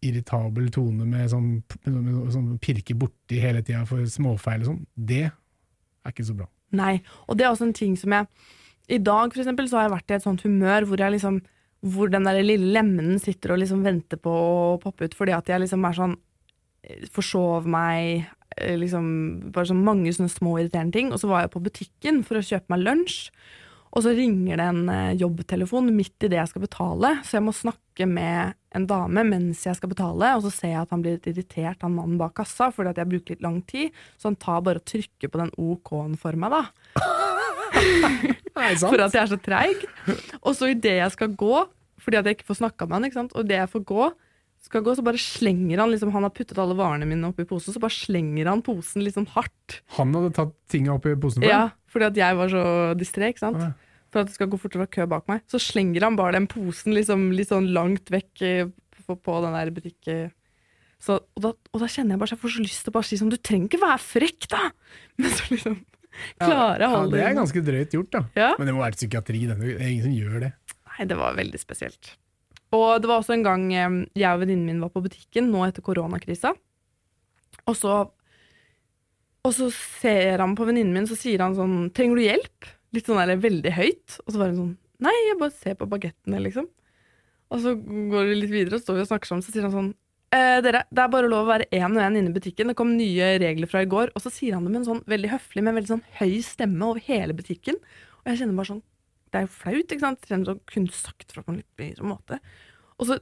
irritabel 0.05 0.69
tone 0.73 1.07
med 1.09 1.29
sånn, 1.31 2.51
pirke 2.61 2.95
borti 2.97 3.39
hele 3.41 3.63
tida 3.65 3.83
for 3.89 4.05
småfeil 4.09 4.63
og 4.63 4.71
sånn. 4.71 4.83
Det 4.93 5.25
er 5.27 6.13
ikke 6.13 6.27
så 6.27 6.37
bra. 6.37 6.49
Nei, 6.77 6.97
og 7.25 7.37
det 7.39 7.45
er 7.45 7.53
også 7.53 7.69
en 7.69 7.77
ting 7.77 7.93
som 7.95 8.11
jeg 8.11 8.27
I 8.91 8.97
dag 8.99 9.31
for 9.31 9.39
eksempel, 9.39 9.69
så 9.69 9.77
har 9.77 9.87
jeg 9.87 9.93
vært 9.93 10.11
i 10.11 10.15
et 10.17 10.25
sånt 10.25 10.43
humør 10.43 10.87
hvor 10.87 10.99
jeg 10.99 11.15
liksom 11.15 11.39
hvor 11.87 12.09
den 12.11 12.25
der 12.25 12.39
lille 12.41 12.73
lemmen 12.73 13.19
sitter 13.21 13.53
og 13.53 13.61
liksom 13.61 13.83
venter 13.85 14.19
på 14.19 14.31
å 14.31 14.77
poppe 14.81 15.07
ut, 15.07 15.15
fordi 15.15 15.35
at 15.35 15.49
jeg 15.51 15.61
liksom 15.63 15.85
er 15.85 15.97
sånn 15.97 16.15
Forsov 17.11 17.65
meg, 17.67 18.29
liksom 18.79 19.07
Bare 19.53 19.69
så 19.69 19.77
mange 19.77 20.11
sånne 20.15 20.31
små 20.31 20.57
irriterende 20.57 20.95
ting. 20.95 21.13
Og 21.13 21.21
så 21.21 21.29
var 21.29 21.45
jeg 21.45 21.53
på 21.53 21.63
butikken 21.63 22.23
for 22.27 22.39
å 22.39 22.45
kjøpe 22.45 22.73
meg 22.73 22.83
lunsj, 22.85 23.31
og 23.95 24.03
så 24.03 24.11
ringer 24.13 24.59
det 24.59 24.65
en 24.69 24.89
eh, 24.91 25.15
jobbtelefon 25.17 25.87
midt 25.95 26.25
i 26.25 26.29
det 26.29 26.37
jeg 26.37 26.51
skal 26.51 26.63
betale, 26.65 27.13
så 27.25 27.37
jeg 27.37 27.45
må 27.47 27.53
snakke 27.55 28.05
med 28.09 28.57
en 28.75 28.85
dame 28.89 29.23
mens 29.25 29.63
jeg 29.65 29.77
skal 29.79 29.89
betale, 29.89 30.33
og 30.35 30.43
så 30.45 30.51
ser 30.53 30.73
jeg 30.73 30.81
at 30.83 30.91
han 30.93 31.01
blir 31.01 31.15
litt 31.15 31.29
irritert, 31.31 31.81
han 31.81 31.95
mannen 31.95 32.19
bak 32.19 32.35
kassa, 32.37 32.67
fordi 32.73 32.91
at 32.91 33.01
jeg 33.01 33.09
bruker 33.13 33.33
litt 33.33 33.45
lang 33.45 33.61
tid, 33.69 33.95
så 34.19 34.29
han 34.29 34.37
tar 34.43 34.61
bare 34.67 34.83
og 34.83 34.89
trykker 34.91 35.31
på 35.33 35.41
den 35.41 35.53
OK-en 35.55 36.19
for 36.19 36.37
meg, 36.37 36.53
da. 36.53 36.63
For 38.57 38.97
at 39.03 39.13
jeg 39.13 39.21
er 39.21 39.29
så 39.29 39.37
treig. 39.37 39.83
Og 40.39 40.55
så 40.57 40.71
idet 40.71 40.95
jeg 40.95 41.13
skal 41.13 41.33
gå, 41.37 41.59
fordi 42.01 42.17
at 42.17 42.25
jeg 42.25 42.37
ikke 42.37 42.47
får 42.47 42.57
snakka 42.61 42.87
med 42.89 43.13
han, 43.13 43.27
og 43.29 43.43
idet 43.43 43.59
jeg 43.59 43.69
får 43.69 43.83
gå, 43.91 44.07
skal 44.67 44.83
gå, 44.85 44.93
så 44.97 45.03
bare 45.05 45.19
slenger 45.21 45.81
han 45.81 45.91
liksom, 45.93 46.11
Han 46.13 46.25
har 46.27 46.33
puttet 46.35 46.59
alle 46.61 46.75
varene 46.77 47.07
mine 47.09 47.29
oppi 47.31 47.45
posen, 47.47 47.73
så 47.75 47.81
bare 47.83 47.95
slenger 47.95 48.49
han 48.51 48.63
posen 48.65 49.03
liksom 49.05 49.27
hardt. 49.33 49.81
Han 49.97 50.13
hadde 50.17 50.33
tatt 50.37 50.55
tinga 50.71 50.95
opp 50.95 51.07
i 51.09 51.15
posen 51.19 51.43
for 51.43 51.49
Ja, 51.51 51.63
fordi 51.91 52.09
at 52.11 52.19
jeg 52.19 52.39
var 52.39 52.51
så 52.53 52.63
distré, 52.99 53.31
ikke 53.33 53.45
sant. 53.45 53.63
Ja. 53.63 53.71
For 54.13 54.23
at 54.23 54.29
det 54.29 54.37
skal 54.37 54.49
gå 54.51 54.59
fortere 54.61 54.87
kø 54.91 55.07
bak 55.09 55.27
meg. 55.31 55.43
Så 55.51 55.59
slenger 55.59 56.05
han 56.07 56.15
bare 56.19 56.37
den 56.37 56.47
posen 56.51 56.95
liksom 56.95 57.29
litt 57.35 57.51
sånn 57.51 57.67
langt 57.75 58.11
vekk 58.13 58.43
eh, 58.47 58.69
på, 59.03 59.17
på 59.19 59.39
den 59.45 59.57
der 59.57 59.73
butikk... 59.75 59.99
eh. 60.13 60.27
Så, 60.97 61.19
og, 61.21 61.41
da, 61.43 61.51
og 61.75 61.81
da 61.83 61.87
kjenner 61.93 62.15
jeg 62.15 62.21
bare 62.23 62.31
så 62.31 62.33
jeg 62.33 62.41
får 62.41 62.53
så 62.55 62.61
lyst 62.63 62.79
til 62.81 62.89
å 62.89 62.95
bare 62.95 63.05
si 63.05 63.17
sånn 63.19 63.29
Du 63.29 63.35
trenger 63.37 63.67
ikke 63.69 63.83
være 63.83 63.99
frekk, 64.01 64.47
da! 64.49 64.63
Men 65.21 65.35
så 65.35 65.51
liksom 65.53 65.75
klare 66.41 66.81
ja, 66.81 66.87
Ja, 66.89 67.01
det 67.11 67.19
er 67.21 67.35
ganske 67.37 67.61
drøyt 67.61 67.93
gjort, 67.93 68.09
da. 68.15 68.23
Ja. 68.33 68.47
Men 68.57 68.69
det 68.69 68.73
må 68.73 68.81
være 68.81 68.97
psykiatri, 68.97 69.43
det 69.45 69.57
er 69.59 69.91
ingen 69.91 70.07
som 70.07 70.15
gjør 70.15 70.39
det. 70.47 70.53
Nei, 70.89 71.05
det 71.11 71.19
var 71.19 71.37
veldig 71.37 71.61
spesielt. 71.61 72.15
Og 72.75 73.01
det 73.01 73.09
var 73.09 73.21
også 73.21 73.37
en 73.37 73.45
gang 73.45 73.67
eh, 73.71 73.99
jeg 74.17 74.29
og 74.31 74.41
venninnen 74.43 74.67
min 74.67 74.81
var 74.83 74.91
på 74.93 75.03
butikken, 75.05 75.51
nå 75.51 75.63
etter 75.67 75.85
koronakrisa. 75.85 76.53
Og 77.67 77.75
så, 77.75 77.99
og 79.43 79.53
så 79.55 79.69
ser 79.71 80.43
han 80.43 80.55
på 80.57 80.67
venninnen 80.67 80.95
min, 80.95 81.07
så 81.09 81.15
sier 81.19 81.43
han 81.43 81.55
sånn 81.57 81.91
'Trenger 81.91 82.19
du 82.19 82.25
hjelp?' 82.25 82.73
Litt 82.95 83.07
sånn 83.09 83.19
eller 83.19 83.39
veldig 83.43 83.71
høyt. 83.75 84.19
Og 84.25 84.31
så 84.31 84.39
var 84.39 84.51
hun 84.51 84.59
sånn 84.59 84.75
'Nei, 85.03 85.15
jeg 85.27 85.39
bare 85.39 85.55
ser 85.55 85.75
på 85.79 85.89
bagettene', 85.89 86.43
liksom. 86.43 86.67
Og 87.53 87.63
så 87.63 87.75
går 87.75 88.27
vi 88.27 88.41
litt 88.41 88.51
videre, 88.51 88.75
og 88.75 88.83
står 88.83 88.97
vi 88.97 89.05
og 89.05 89.09
snakker 89.11 89.29
sammen, 89.29 89.45
så 89.45 89.53
sier 89.53 89.63
han 89.67 89.75
sånn 89.75 89.93
eh, 90.35 90.59
dere, 90.65 90.83
det 90.91 91.03
er 91.03 91.11
bare 91.13 91.29
lov 91.31 91.45
å 91.45 91.51
være 91.53 91.69
én 91.71 91.87
og 91.87 92.03
én 92.03 92.19
inne 92.19 92.33
i 92.33 92.35
butikken. 92.35 92.71
Det 92.71 92.75
kom 92.79 92.95
nye 92.97 93.37
regler 93.39 93.69
fra 93.71 93.83
i 93.85 93.89
går. 93.89 94.11
Og 94.15 94.23
så 94.23 94.31
sier 94.33 94.57
han 94.57 94.67
det 94.67 94.73
med 94.73 94.81
en 94.81 94.89
sånn 94.89 95.03
veldig 95.07 95.31
høflig, 95.31 95.63
men 95.63 95.77
veldig 95.77 95.93
sånn 95.93 96.05
høy 96.19 96.41
stemme 96.45 96.89
over 96.89 97.03
hele 97.07 97.35
butikken. 97.37 97.79
Og 98.23 98.31
jeg 98.31 98.41
kjenner 98.41 98.59
bare 98.59 98.71
sånn 98.73 98.83
Det 99.27 99.39
er 99.39 99.45
jo 99.45 99.53
flaut, 99.53 99.91
ikke 99.91 100.03
sant? 100.03 100.23
Jeg 100.23 100.33
kjenner 100.33 100.51
sånn, 100.51 100.63
kunne 100.71 100.95
sagt 100.95 101.33
fra 101.35 101.43
på 101.43 101.53
en 101.53 101.59
litt 101.61 101.79
bedre 101.79 102.07
måte. 102.07 102.39
Og 102.97 103.09
så 103.09 103.17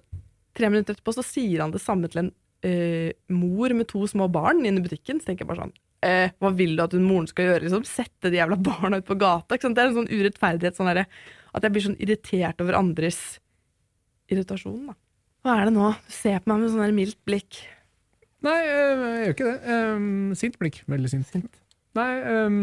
tre 0.56 0.70
minutter 0.72 0.96
etterpå 0.96 1.16
så 1.16 1.26
sier 1.26 1.64
han 1.64 1.74
det 1.74 1.82
samme 1.84 2.10
til 2.12 2.24
en 2.24 2.32
eh, 2.66 3.16
mor 3.34 3.74
med 3.76 3.90
to 3.92 4.06
små 4.10 4.30
barn 4.32 4.64
inne 4.64 4.82
i 4.82 4.86
butikken. 4.86 5.22
Så 5.22 5.30
tenker 5.30 5.46
jeg 5.46 5.52
bare 5.52 5.66
sånn 5.66 5.76
eh, 6.06 6.36
Hva 6.40 6.52
vil 6.56 6.76
du 6.78 6.84
at 6.86 6.96
hun 6.96 7.08
moren 7.08 7.30
skal 7.32 7.50
gjøre? 7.50 7.66
Liksom? 7.66 7.88
Sette 7.90 8.32
de 8.32 8.40
jævla 8.40 8.60
barna 8.70 9.02
ut 9.02 9.10
på 9.10 9.18
gata? 9.20 9.58
Ikke 9.58 9.68
sant? 9.68 9.78
Det 9.78 9.86
er 9.86 9.92
en 9.92 10.00
sånn 10.00 10.14
urettferdighet. 10.14 10.78
Sånn 10.78 10.92
der, 10.92 11.06
at 11.56 11.66
jeg 11.68 11.76
blir 11.76 11.88
sånn 11.90 12.00
irritert 12.04 12.64
over 12.64 12.80
andres 12.80 13.22
irritasjon. 14.32 14.92
Da. 14.92 14.98
Hva 15.46 15.60
er 15.60 15.70
det 15.70 15.76
nå? 15.76 15.92
Du 16.08 16.14
ser 16.14 16.42
på 16.42 16.54
meg 16.54 16.64
med 16.64 16.74
sånn 16.74 16.98
mildt 16.98 17.22
blikk. 17.28 17.62
Nei, 18.46 18.60
øh, 18.70 19.04
jeg 19.04 19.22
gjør 19.22 19.36
ikke 19.36 19.52
det. 19.52 19.78
Um, 19.98 20.34
sint 20.38 20.58
blikk. 20.62 20.84
Veldig 20.92 21.10
sint. 21.10 21.62
Nei, 21.98 22.12
um, 22.46 22.58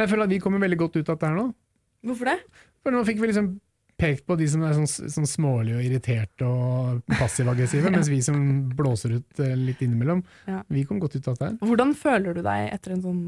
men 0.00 0.04
jeg 0.04 0.10
føler 0.12 0.28
at 0.28 0.32
vi 0.32 0.40
kommer 0.42 0.62
veldig 0.62 0.78
godt 0.80 0.98
ut 0.98 1.08
av 1.08 1.16
dette 1.16 1.28
her 1.30 1.38
nå. 1.38 1.46
Hvorfor 2.06 2.30
det? 2.30 2.38
For 2.84 2.94
nå 2.94 3.02
fikk 3.08 3.20
vi 3.20 3.28
liksom 3.30 3.50
pekt 4.00 4.24
på 4.24 4.36
de 4.40 4.46
som 4.48 4.62
er 4.64 4.72
sånn, 4.78 4.88
sånn 5.12 5.28
smålige 5.28 5.76
og 5.76 5.84
irriterte 5.84 6.46
og 6.48 7.02
passiv-aggressive, 7.18 7.90
mens 7.94 8.08
vi 8.08 8.22
som 8.24 8.38
blåser 8.72 9.18
ut 9.18 9.42
eh, 9.44 9.52
litt 9.60 9.82
innimellom, 9.84 10.22
Ja. 10.48 10.62
vi 10.72 10.86
kom 10.88 11.00
godt 11.02 11.18
ut 11.18 11.28
av 11.28 11.36
dette. 11.36 11.58
Hvordan 11.68 11.92
føler 11.98 12.38
du 12.38 12.40
deg 12.46 12.70
etter 12.72 12.94
en 12.96 13.02
sånn 13.04 13.20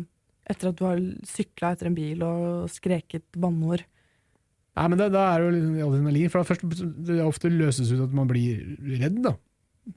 etter 0.48 0.72
at 0.72 0.78
du 0.80 0.84
har 0.88 0.98
sykla 1.28 1.74
etter 1.76 1.86
en 1.90 1.94
bil 1.94 2.24
og 2.26 2.70
skreket 2.72 3.28
banneord? 3.38 3.84
Nei, 4.72 4.86
men 4.88 4.96
det, 4.98 5.10
Da 5.12 5.26
er 5.34 5.42
det 5.42 5.44
jo 5.46 5.52
liksom 5.58 5.76
adrenalin. 5.92 6.30
For 6.32 6.48
først, 6.48 6.64
det 7.06 7.20
ofte 7.22 7.50
løses 7.52 7.92
ut 7.92 8.00
at 8.06 8.16
man 8.16 8.26
blir 8.30 8.64
redd, 8.96 9.20
da. 9.22 9.34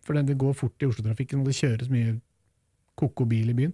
For 0.03 0.13
det, 0.17 0.25
det 0.27 0.35
går 0.41 0.53
fort 0.59 0.83
i 0.83 0.89
Oslo-trafikken, 0.89 1.39
og 1.39 1.47
det 1.47 1.55
kjøres 1.55 1.87
mye 1.93 2.17
ko-ko 2.99 3.23
bil 3.31 3.53
i 3.53 3.55
byen. 3.55 3.73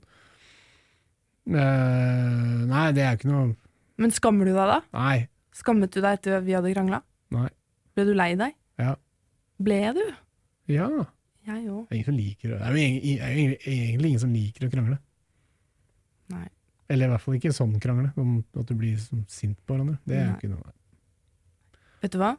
Uh, 1.50 2.62
nei, 2.70 2.86
det 2.94 3.02
er 3.02 3.18
ikke 3.18 3.32
noe 3.32 3.48
Men 4.02 4.14
skammer 4.16 4.50
du 4.50 4.54
deg 4.56 4.70
da? 4.72 4.80
Nei. 4.96 5.28
Skammet 5.56 5.94
du 5.94 6.02
deg 6.02 6.18
etter 6.18 6.42
vi 6.46 6.56
hadde 6.58 6.74
krangla? 6.74 7.02
Nei. 7.36 7.50
Ble 7.96 8.06
du 8.08 8.14
lei 8.18 8.32
deg? 8.40 8.56
Ja. 8.82 8.96
Ble 9.62 9.80
du? 9.98 10.06
Ja. 10.72 10.88
Jeg 11.48 11.66
òg. 11.74 11.88
Det 11.90 11.96
er 11.96 12.00
ingen 12.00 12.08
som 12.08 12.18
liker 12.18 12.52
det. 12.52 12.58
Det 12.62 12.66
er 12.66 13.32
jo 13.34 13.46
egentlig 13.58 14.12
ingen 14.12 14.24
som 14.24 14.34
liker 14.34 14.68
å 14.68 14.72
krangle. 14.74 14.98
Nei. 16.32 16.48
Eller 16.92 17.08
i 17.08 17.14
hvert 17.14 17.24
fall 17.24 17.38
ikke 17.38 17.54
sånn 17.56 17.74
krangle, 17.82 18.12
om 18.20 18.40
at 18.60 18.70
du 18.70 18.76
blir 18.78 18.98
sint 19.32 19.58
på 19.66 19.76
hverandre. 19.76 19.98
Det 20.06 20.18
er 20.18 20.26
jo 20.28 20.38
ikke 20.38 20.54
noe 20.54 20.78
Vet 22.02 22.16
du 22.16 22.18
hva? 22.18 22.32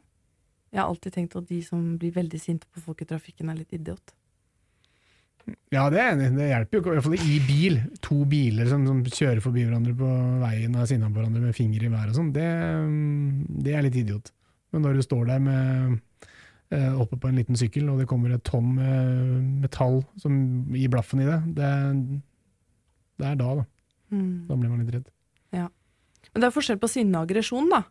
Jeg 0.73 0.81
har 0.81 0.89
alltid 0.89 1.15
tenkt 1.15 1.35
at 1.39 1.47
de 1.47 1.61
som 1.63 1.81
blir 2.01 2.11
veldig 2.15 2.39
sinte 2.41 2.67
på 2.73 2.81
folk 2.83 3.03
i 3.05 3.07
trafikken, 3.07 3.51
er 3.51 3.61
litt 3.61 3.75
idiot. 3.75 4.11
Ja, 5.73 5.89
det 5.91 5.99
er 5.99 6.13
enig. 6.13 6.29
Det 6.37 6.47
hjelper 6.47 6.77
jo 6.77 6.81
ikke. 6.81 6.91
I 6.93 6.97
hvert 6.97 7.07
fall 7.07 7.33
i 7.33 7.39
bil. 7.47 7.79
To 8.05 8.19
biler 8.29 8.69
som, 8.71 8.85
som 8.87 9.01
kjører 9.03 9.41
forbi 9.43 9.65
hverandre 9.65 9.95
på 9.99 10.11
veien 10.43 10.77
og 10.77 10.83
er 10.85 10.89
sinna 10.93 11.09
på 11.09 11.19
hverandre 11.19 11.43
med 11.43 11.57
finger 11.57 11.83
i 11.83 11.91
været 11.91 12.13
og 12.13 12.19
sånn, 12.19 12.31
det, 12.35 12.47
mm, 12.87 13.59
det 13.65 13.75
er 13.75 13.85
litt 13.85 13.99
idiot. 13.99 14.31
Men 14.73 14.85
når 14.87 14.97
du 14.97 15.05
står 15.05 15.25
der 15.29 15.41
med 15.43 15.97
eh, 16.73 16.93
oppe 16.95 17.19
på 17.19 17.29
en 17.29 17.41
liten 17.41 17.59
sykkel, 17.59 17.89
og 17.91 17.99
det 18.01 18.07
kommer 18.09 18.33
et 18.33 18.45
tonn 18.47 18.71
med 18.77 19.65
metall 19.65 19.99
som 20.21 20.37
gir 20.73 20.93
blaffen 20.93 21.25
i 21.25 21.27
det, 21.27 21.41
det, 21.59 21.73
det 23.19 23.29
er 23.33 23.41
da, 23.41 23.51
da. 23.59 23.67
Mm. 24.13 24.31
Da 24.47 24.57
blir 24.57 24.71
man 24.71 24.85
litt 24.85 24.95
redd. 24.95 25.11
Men 26.33 26.41
det 26.41 26.49
er 26.49 26.55
forskjell 26.55 26.81
på 26.81 26.89
sinne 26.89 27.19
og 27.19 27.27
aggresjon, 27.27 27.69
da. 27.69 27.83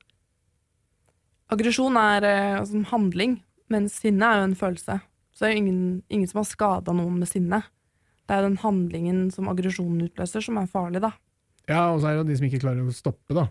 Aggresjon 1.52 1.96
er 2.00 2.26
eh, 2.26 2.58
altså 2.58 2.82
handling, 2.90 3.38
mens 3.72 4.00
sinne 4.02 4.26
er 4.26 4.40
jo 4.40 4.48
en 4.48 4.58
følelse. 4.58 4.98
Så 5.32 5.46
det 5.46 5.52
er 5.54 5.60
ingen, 5.62 6.02
ingen 6.12 6.28
som 6.28 6.42
har 6.42 6.48
skada 6.48 6.92
noen 6.92 7.18
med 7.22 7.28
sinne. 7.30 7.62
Det 8.28 8.36
er 8.36 8.44
den 8.46 8.58
handlingen 8.62 9.30
som 9.32 9.48
aggresjonen 9.48 10.04
utløser, 10.08 10.44
som 10.44 10.58
er 10.60 10.68
farlig, 10.70 11.00
da. 11.02 11.12
Ja, 11.70 11.88
og 11.94 12.00
så 12.02 12.08
er 12.10 12.16
det 12.16 12.22
jo 12.22 12.28
de 12.30 12.36
som 12.38 12.46
ikke 12.48 12.60
klarer 12.64 12.84
å 12.86 12.92
stoppe, 12.94 13.34
da. 13.36 13.48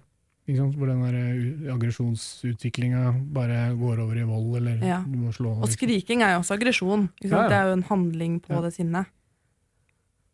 Hvor 0.52 0.89
den 0.89 1.02
der 1.06 1.15
uh, 1.15 1.74
aggresjonsutviklinga 1.76 3.12
bare 3.34 3.60
går 3.80 4.02
over 4.04 4.17
i 4.20 4.24
vold, 4.28 4.56
eller 4.58 4.82
Ja. 4.84 4.98
du 5.08 5.15
må 5.17 5.32
slå 5.32 5.54
Og 5.62 5.70
skriking 5.70 6.22
er 6.26 6.34
jo 6.34 6.39
også 6.41 6.58
aggresjon. 6.58 7.10
Ja, 7.24 7.30
ja. 7.30 7.48
Det 7.48 7.58
er 7.58 7.67
jo 7.70 7.74
en 7.78 7.84
handling 7.88 8.39
på 8.41 8.62
det 8.65 8.74
sinnet. 8.74 9.06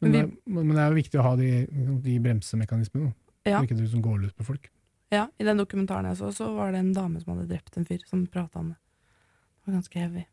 Men, 0.02 0.12
vi- 0.12 0.22
det, 0.22 0.32
men 0.48 0.70
det 0.76 0.78
er 0.84 0.90
jo 0.90 0.96
viktig 1.02 1.20
å 1.20 1.24
ha 1.26 1.36
de, 1.36 1.68
de 2.02 2.20
bremsemekanismene, 2.20 3.14
da. 3.46 3.62
Ikke 3.64 3.78
du 3.78 3.86
som 3.88 4.02
går 4.02 4.20
løs 4.26 4.34
på 4.34 4.46
folk. 4.46 4.70
Ja, 5.12 5.28
I 5.40 5.44
den 5.48 5.58
dokumentaren 5.58 6.06
jeg 6.10 6.18
så, 6.20 6.32
så 6.36 6.50
var 6.56 6.72
det 6.72 6.80
en 6.80 6.94
dame 6.94 7.22
som 7.22 7.36
hadde 7.36 7.48
drept 7.48 7.78
en 7.78 7.86
fyr, 7.88 8.02
som 8.06 8.26
prata 8.28 8.60
om 8.60 8.74
det. 8.74 8.78
Det 8.78 9.68
var 9.72 9.78
ganske 9.80 10.00
heavy. 10.00 10.26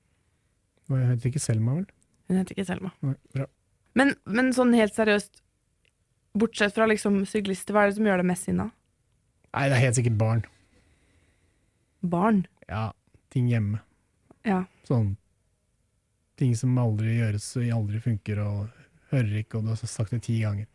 Jeg 0.92 1.08
heter 1.08 1.30
ikke 1.30 1.42
Selma, 1.42 1.78
vel? 1.78 1.86
Hun 2.28 2.40
heter 2.40 2.56
ikke 2.56 2.66
Selma. 2.68 2.92
Nei. 3.04 3.46
Men, 3.94 4.14
men 4.26 4.52
sånn 4.56 4.74
helt 4.76 4.96
seriøst, 4.96 5.42
bortsett 6.34 6.74
fra 6.74 6.88
liksom 6.90 7.22
syklister, 7.30 7.74
hva 7.74 7.84
er 7.84 7.92
det 7.92 7.98
som 7.98 8.08
gjør 8.08 8.22
det 8.22 8.28
mest 8.28 8.48
sinna? 8.48 8.68
Nei, 9.54 9.68
det 9.70 9.76
er 9.76 9.84
helt 9.86 9.98
sikkert 10.00 10.18
barn. 10.20 10.46
Barn. 12.02 12.40
Ja, 12.68 12.88
ting 13.32 13.46
hjemme. 13.48 13.80
Ja. 14.44 14.64
Sånn 14.88 15.14
ting 16.40 16.54
som 16.58 16.74
aldri 16.82 17.18
gjøres 17.20 17.46
og 17.60 17.70
aldri 17.78 18.00
funker, 18.02 18.40
og 18.42 19.12
hører 19.12 19.40
ikke, 19.40 19.60
og 19.60 19.66
du 19.66 19.72
har 19.72 19.80
sagt 19.86 20.14
det 20.14 20.24
ti 20.26 20.40
ganger. 20.42 20.66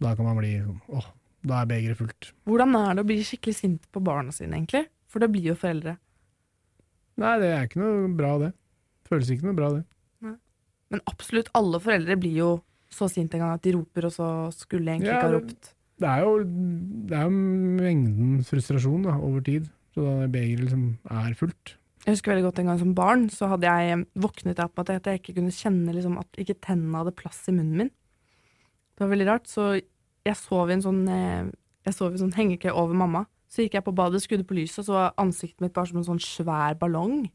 Da 0.00 0.14
kan 0.16 0.28
man 0.28 0.38
bli 0.38 0.54
åh, 0.64 1.08
da 1.46 1.62
er 1.62 1.70
begeret 1.70 1.98
fullt. 2.00 2.30
Hvordan 2.48 2.76
er 2.78 2.94
det 2.94 3.04
å 3.04 3.08
bli 3.08 3.18
skikkelig 3.26 3.58
sint 3.58 3.88
på 3.92 4.02
barna 4.04 4.32
sine, 4.34 4.56
egentlig? 4.56 4.86
For 5.08 5.22
det 5.22 5.30
blir 5.32 5.50
jo 5.52 5.58
foreldre. 5.58 5.96
Nei, 7.18 7.34
det 7.42 7.50
er 7.50 7.66
ikke 7.66 7.82
noe 7.82 8.08
bra, 8.16 8.32
det. 8.44 8.52
Føles 9.08 9.30
ikke 9.32 9.48
noe 9.48 9.56
bra, 9.56 9.70
det. 9.78 9.84
Men 10.88 11.02
absolutt 11.08 11.50
alle 11.58 11.80
foreldre 11.84 12.16
blir 12.20 12.36
jo 12.38 12.52
så 12.92 13.10
sinte 13.12 13.36
en 13.36 13.44
gang 13.44 13.58
at 13.58 13.64
de 13.66 13.74
roper, 13.76 14.06
og 14.08 14.14
så 14.14 14.28
skulle 14.56 14.94
egentlig 14.94 15.10
Ja, 15.10 15.18
ikke 15.18 15.28
ha 15.28 15.34
ropt. 15.34 15.74
Det 15.98 16.08
er 16.08 16.22
jo, 16.22 16.32
det 17.10 17.18
er 17.18 17.34
mengden 17.34 18.38
frustrasjon 18.46 19.04
da, 19.04 19.16
over 19.18 19.42
tid, 19.44 19.66
så 19.92 20.06
da 20.06 20.30
begeret 20.30 20.62
liksom 20.64 20.84
er 21.12 21.34
fullt. 21.36 21.74
Jeg 22.06 22.14
husker 22.14 22.32
veldig 22.32 22.46
godt 22.46 22.60
en 22.62 22.70
gang 22.70 22.80
som 22.80 22.94
barn, 22.96 23.26
så 23.34 23.50
hadde 23.50 23.68
jeg 23.68 24.04
våknet 24.16 24.60
opp 24.64 24.78
med 24.78 24.92
at 24.94 25.10
jeg 25.10 25.20
ikke 25.20 25.34
kunne 25.40 25.52
kjenne 25.52 25.92
liksom, 25.92 26.14
at 26.22 26.40
ikke 26.40 26.56
tennene 26.64 27.02
hadde 27.02 27.16
plass 27.18 27.42
i 27.50 27.56
munnen 27.56 27.82
min. 27.82 27.90
Det 28.96 29.04
var 29.04 29.10
veldig 29.12 29.26
rart, 29.28 29.50
så 29.50 29.74
jeg 29.76 30.38
sov 30.38 30.70
i 30.70 30.78
en 30.78 30.84
sånn, 30.84 31.02
eh, 31.12 31.50
jeg 31.84 31.96
sov 31.98 32.14
i 32.14 32.16
en 32.16 32.22
sånn 32.24 32.38
hengekøye 32.38 32.72
over 32.72 32.96
mamma. 32.96 33.26
Så 33.52 33.64
gikk 33.64 33.76
jeg 33.76 33.84
på 33.84 33.94
badet, 33.96 34.22
skrudde 34.24 34.46
på 34.48 34.56
lyset, 34.56 34.80
og 34.82 34.88
så 34.88 34.96
var 34.96 35.14
ansiktet 35.20 35.60
mitt 35.64 35.74
bare 35.76 35.90
som 35.90 36.00
en 36.00 36.08
sånn 36.08 36.22
svær 36.22 36.78
ballong. 36.80 37.26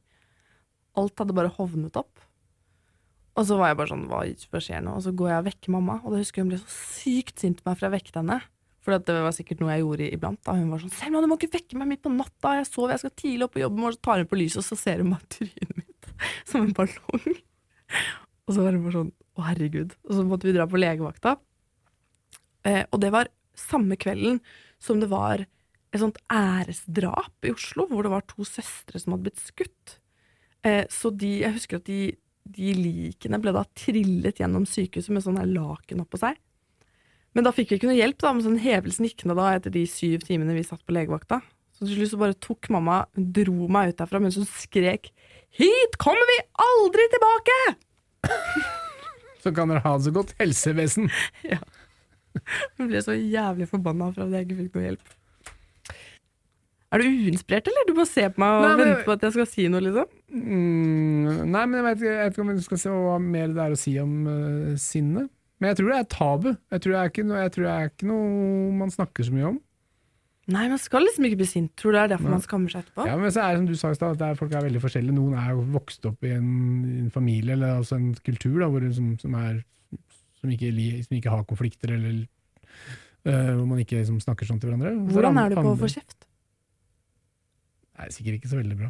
Alt 0.99 1.19
hadde 1.19 1.35
bare 1.35 1.51
hovnet 1.57 1.97
opp. 1.99 2.23
Og 3.33 3.47
så 3.49 3.57
var 3.57 3.71
jeg 3.71 3.79
bare 3.79 3.89
sånn, 3.89 4.07
hva, 4.11 4.21
skjer 4.61 4.83
nå? 4.85 4.97
Og 4.99 5.05
så 5.05 5.13
går 5.17 5.31
jeg 5.31 5.41
og 5.41 5.47
vekker 5.47 5.73
mamma, 5.73 5.97
og 6.03 6.13
da 6.13 6.19
husker 6.21 6.43
hun 6.43 6.51
ble 6.51 6.59
så 6.61 6.75
sykt 7.01 7.41
sint 7.41 7.61
på 7.61 7.69
meg 7.69 7.79
for 7.79 7.87
jeg 7.87 7.95
vekket 7.95 8.19
henne. 8.21 8.37
For 8.83 8.99
det 8.99 9.15
var 9.25 9.33
sikkert 9.33 9.63
noe 9.63 9.71
jeg 9.73 9.81
gjorde 9.85 10.09
iblant. 10.11 10.41
Da 10.43 10.57
hun 10.57 10.69
var 10.73 10.83
sånn 10.83 10.91
'Selma, 10.91 11.21
du 11.23 11.29
må 11.31 11.37
ikke 11.39 11.55
vekke 11.55 11.79
meg 11.79 11.89
midt 11.93 12.03
på 12.03 12.11
natta, 12.13 12.57
jeg 12.59 12.67
sover, 12.67 12.93
jeg 12.93 13.03
skal 13.03 13.15
tidlig 13.15 13.47
opp 13.47 13.55
på 13.55 13.63
jobb', 13.63 13.79
og 13.79 13.95
så 13.95 14.01
tar 14.03 14.19
hun 14.19 14.29
på 14.29 14.39
lyset, 14.41 14.59
og 14.59 14.67
så 14.67 14.77
ser 14.77 15.01
hun 15.01 15.09
meg 15.15 15.23
trynet 15.31 15.77
mitt 15.79 16.09
som 16.49 16.61
en 16.61 16.75
ballong. 16.77 17.39
Og 18.43 18.51
så 18.51 18.59
var 18.59 18.75
hun 18.75 18.83
bare 18.83 18.97
sånn 18.99 19.13
'Å, 19.33 19.47
herregud'. 19.49 19.95
Og 20.03 20.13
så 20.13 20.27
måtte 20.27 20.45
vi 20.45 20.53
dra 20.53 20.67
på 20.67 20.77
legevakta. 20.77 21.37
Eh, 22.67 22.83
og 22.91 23.01
det 23.01 23.11
var 23.11 23.31
samme 23.55 23.97
kvelden 23.97 24.39
som 24.79 24.99
det 24.99 25.09
var 25.09 25.47
et 25.93 26.01
sånt 26.01 26.19
æresdrap 26.29 27.45
i 27.45 27.53
Oslo, 27.53 27.87
hvor 27.87 28.03
det 28.03 28.11
var 28.13 28.25
to 28.27 28.45
søstre 28.45 28.99
som 28.99 29.13
hadde 29.13 29.29
blitt 29.29 29.41
skutt. 29.41 29.97
Eh, 30.63 30.83
så 30.91 31.11
de, 31.11 31.31
jeg 31.43 31.55
husker 31.57 31.79
at 31.81 31.87
de, 31.89 32.13
de 32.55 32.73
likene 32.77 33.39
ble 33.43 33.53
da 33.55 33.65
trillet 33.77 34.39
gjennom 34.39 34.67
sykehuset 34.69 35.13
med 35.15 35.25
sånn 35.25 35.39
her 35.41 35.49
laken 35.49 36.03
oppå 36.03 36.19
seg. 36.21 36.39
Men 37.33 37.47
da 37.47 37.53
fikk 37.55 37.71
vi 37.71 37.79
ikke 37.79 37.89
noe 37.89 37.97
hjelp, 37.97 38.19
da, 38.21 38.31
men 38.31 38.45
sånn 38.45 38.61
hevelsen 38.61 39.07
gikk 39.09 39.25
ned 39.27 39.39
da 39.39 39.49
etter 39.57 39.73
de 39.73 39.83
syv 39.89 40.25
timene 40.27 40.55
vi 40.55 40.65
satt 40.67 40.83
på 40.85 40.93
legevakta. 40.95 41.41
Så 41.73 41.87
til 41.87 41.97
slutt 41.97 42.13
så 42.13 42.19
bare 42.21 42.37
tok 42.37 42.69
mamma, 42.73 43.03
hun 43.17 43.31
dro 43.35 43.67
meg 43.71 43.93
ut 43.93 43.99
derfra 43.99 44.21
mens 44.21 44.37
hun 44.37 44.45
skrek 44.47 45.09
'Hit 45.53 45.97
kommer 46.01 46.25
vi 46.29 46.37
aldri 46.65 47.07
tilbake!' 47.13 47.63
Så 49.43 49.51
kan 49.53 49.69
dere 49.69 49.83
ha 49.83 49.97
det 49.97 50.05
så 50.07 50.13
godt, 50.15 50.31
helsevesen! 50.39 51.09
ja. 51.43 51.59
Hun 52.77 52.87
ble 52.89 53.01
så 53.03 53.13
jævlig 53.13 53.67
forbanna 53.69 54.07
for 54.13 54.25
at 54.25 54.33
jeg 54.33 54.47
ikke 54.47 54.59
fikk 54.61 54.77
noe 54.77 54.85
hjelp. 54.87 55.11
Er 56.93 57.01
du 57.01 57.07
uinspirert, 57.09 57.67
eller? 57.71 57.87
Du 57.89 57.95
bare 57.97 58.09
ser 58.09 58.29
på 58.35 58.43
meg 58.43 58.53
og 58.53 58.63
Nei, 58.67 58.73
men- 58.77 58.85
venter 58.85 59.05
på 59.07 59.13
at 59.15 59.23
jeg 59.25 59.33
skal 59.33 59.47
si 59.49 59.67
noe, 59.73 59.81
liksom. 59.81 60.09
Mm, 60.29 61.49
nei, 61.49 61.65
men 61.65 61.73
jeg 61.79 61.85
vet, 61.87 61.97
ikke- 61.97 62.13
jeg 62.13 62.23
vet 62.27 62.33
ikke 62.37 62.43
om 62.45 62.55
du 62.55 62.61
skal 62.61 62.77
se 62.83 62.89
hva 62.89 63.19
mer 63.21 63.47
det 63.47 63.63
er 63.63 63.71
å 63.73 63.77
si 63.81 63.97
om 63.99 64.13
uh, 64.27 64.75
sinne. 64.77 65.29
Men 65.59 65.69
jeg 65.71 65.77
tror 65.79 65.89
det 65.89 65.99
er 65.99 66.09
tabu. 66.11 66.49
Jeg 66.71 66.81
tror 66.83 66.91
det 66.93 66.99
er, 67.01 67.09
ikke 67.09 67.25
noe, 67.25 67.49
det 67.49 67.65
er 67.71 67.89
ikke 67.89 68.07
noe 68.09 68.71
man 68.77 68.89
snakker 68.91 69.23
så 69.25 69.31
mye 69.33 69.47
om. 69.47 69.59
Nei, 70.51 70.67
man 70.67 70.77
skal 70.81 71.05
liksom 71.05 71.23
ikke 71.23 71.39
bli 71.39 71.47
sint. 71.47 71.71
Tror 71.79 71.93
du 71.93 71.97
det 71.97 72.01
er 72.03 72.11
derfor 72.17 72.27
Nei. 72.27 72.35
man 72.35 72.41
skammer 72.43 72.69
seg 72.73 72.83
etterpå? 72.83 73.05
Ja, 73.07 73.15
men 73.15 73.31
så 73.31 73.39
er 73.45 73.53
det 73.53 73.59
som 73.61 73.67
du 73.69 73.75
sa 73.79 73.91
i 73.93 73.95
stad, 73.95 74.17
at 74.17 74.25
er, 74.27 74.35
folk 74.35 74.51
er 74.51 74.65
veldig 74.65 74.81
forskjellige. 74.83 75.15
Noen 75.15 75.37
er 75.39 75.53
jo 75.55 75.63
vokst 75.71 76.03
opp 76.09 76.27
i 76.27 76.33
en, 76.35 76.49
en 77.05 77.09
familie 77.15 77.55
eller 77.55 77.77
altså 77.79 77.95
en 77.95 78.09
kultur 78.27 78.59
da, 78.59 78.67
hvor 78.67 78.83
som, 78.91 79.13
som, 79.21 79.37
er, 79.39 79.63
som, 80.41 80.51
ikke, 80.51 80.73
som 81.07 81.15
ikke 81.15 81.31
har 81.31 81.45
konflikter, 81.47 81.95
eller 81.95 82.25
øh, 83.23 83.55
hvor 83.55 83.65
man 83.71 83.79
ikke 83.85 84.01
liksom, 84.01 84.19
snakker 84.19 84.49
sånn 84.49 84.59
til 84.59 84.73
hverandre. 84.73 84.91
Hvordan 85.15 85.39
er 85.45 85.55
du 85.55 85.61
på 85.61 85.71
å 85.77 85.79
få 85.79 85.91
kjeft? 85.95 86.27
Nei, 87.99 88.09
sikkert 88.13 88.39
ikke 88.39 88.51
så 88.51 88.59
veldig 88.59 88.79
bra. 88.79 88.89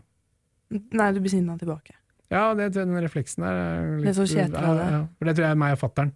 Nei, 0.73 1.09
du 1.13 1.19
blir 1.21 1.33
sinna 1.33 1.57
tilbake. 1.59 1.95
Ja, 2.33 2.47
det, 2.57 2.71
tror 2.73 2.85
jeg 2.85 2.89
den 2.89 3.03
refleksen 3.03 3.45
der 3.45 3.59
er 3.59 3.89
litt, 3.97 4.05
Det 4.07 4.11
er 4.13 4.17
så 4.17 4.25
Kjetil 4.29 4.55
ja, 4.57 4.73
det. 4.77 4.85
ja, 4.95 5.01
For 5.19 5.29
det 5.29 5.35
tror 5.35 5.45
jeg 5.45 5.55
er 5.55 5.59
meg 5.63 5.75
og 5.75 5.81
fattern. 5.83 6.13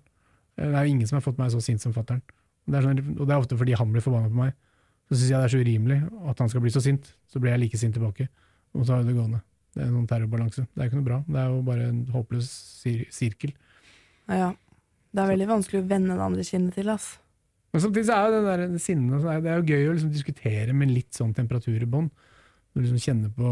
Det 0.58 0.70
er 0.72 0.88
jo 0.88 0.94
ingen 0.96 1.10
som 1.10 1.20
har 1.20 1.26
fått 1.26 1.38
meg 1.42 1.52
så 1.54 1.60
sint 1.62 1.84
som 1.84 1.94
fattern. 1.94 2.24
Det 2.68 2.80
er 2.80 2.88
sånn, 2.88 3.02
og 3.14 3.28
det 3.28 3.36
er 3.36 3.44
ofte 3.44 3.58
fordi 3.60 3.76
han 3.78 3.92
blir 3.94 4.04
forbanna 4.04 4.32
på 4.32 4.40
meg. 4.40 4.56
Så 5.08 5.20
syns 5.20 5.30
jeg 5.30 5.38
det 5.38 5.48
er 5.48 5.54
så 5.54 5.62
urimelig 5.62 6.00
at 6.32 6.42
han 6.42 6.50
skal 6.52 6.64
bli 6.64 6.74
så 6.74 6.82
sint. 6.84 7.12
Så 7.32 7.40
blir 7.44 7.54
jeg 7.54 7.62
like 7.62 7.80
sint 7.80 7.96
tilbake. 7.96 8.28
Og 8.76 8.88
så 8.88 8.98
vi 9.00 9.12
det 9.12 9.16
gående. 9.20 9.44
Det 9.76 9.84
er 9.84 9.92
en 9.92 10.00
sånn 10.00 10.10
terrorbalanse. 10.10 10.66
Det 10.74 10.82
er 10.82 10.90
ikke 10.90 11.00
noe 11.00 11.08
bra. 11.08 11.20
Det 11.28 11.40
er 11.44 11.54
jo 11.54 11.62
bare 11.68 11.92
en 11.92 12.02
håpløs 12.16 12.50
sir 12.82 13.06
sirkel. 13.14 13.54
Ja, 14.28 14.40
ja. 14.42 14.50
Det 15.14 15.24
er 15.24 15.32
veldig 15.32 15.48
vanskelig 15.50 15.84
å 15.84 15.88
vende 15.88 16.18
det 16.18 16.26
andre 16.26 16.44
kinnet 16.46 16.76
til, 16.78 16.90
ass. 16.92 17.14
Men 17.74 17.84
samtidig 17.84 18.08
så 18.10 18.18
er 18.18 18.26
jo 18.26 18.34
det 18.34 18.48
der 18.48 18.82
sinnet 18.82 19.22
sånn, 19.22 19.44
Det 19.46 19.52
er 19.52 19.62
jo 19.62 19.76
gøy 19.76 19.88
å 19.88 19.94
liksom 19.96 20.12
diskutere 20.12 20.76
med 20.76 20.92
litt 20.92 21.16
sånn 21.16 21.34
temperatur 21.38 21.86
bånn. 22.78 22.84
Du 22.84 22.86
liksom 22.86 23.02
kjenner 23.02 23.30
på 23.34 23.48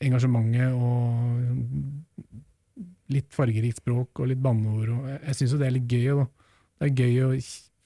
engasjementet 0.00 0.72
og 0.74 2.40
litt 3.10 3.34
fargerikt 3.34 3.80
språk 3.82 4.20
og 4.20 4.30
litt 4.30 4.40
banneord. 4.40 4.88
Og 4.94 5.08
jeg 5.10 5.36
syns 5.36 5.52
jo 5.52 5.60
det 5.60 5.68
er 5.68 5.76
litt 5.76 5.90
gøy. 5.90 6.08
Da. 6.20 6.26
Det 6.80 6.88
er 6.88 7.04
gøy 7.04 7.20
å 7.26 7.30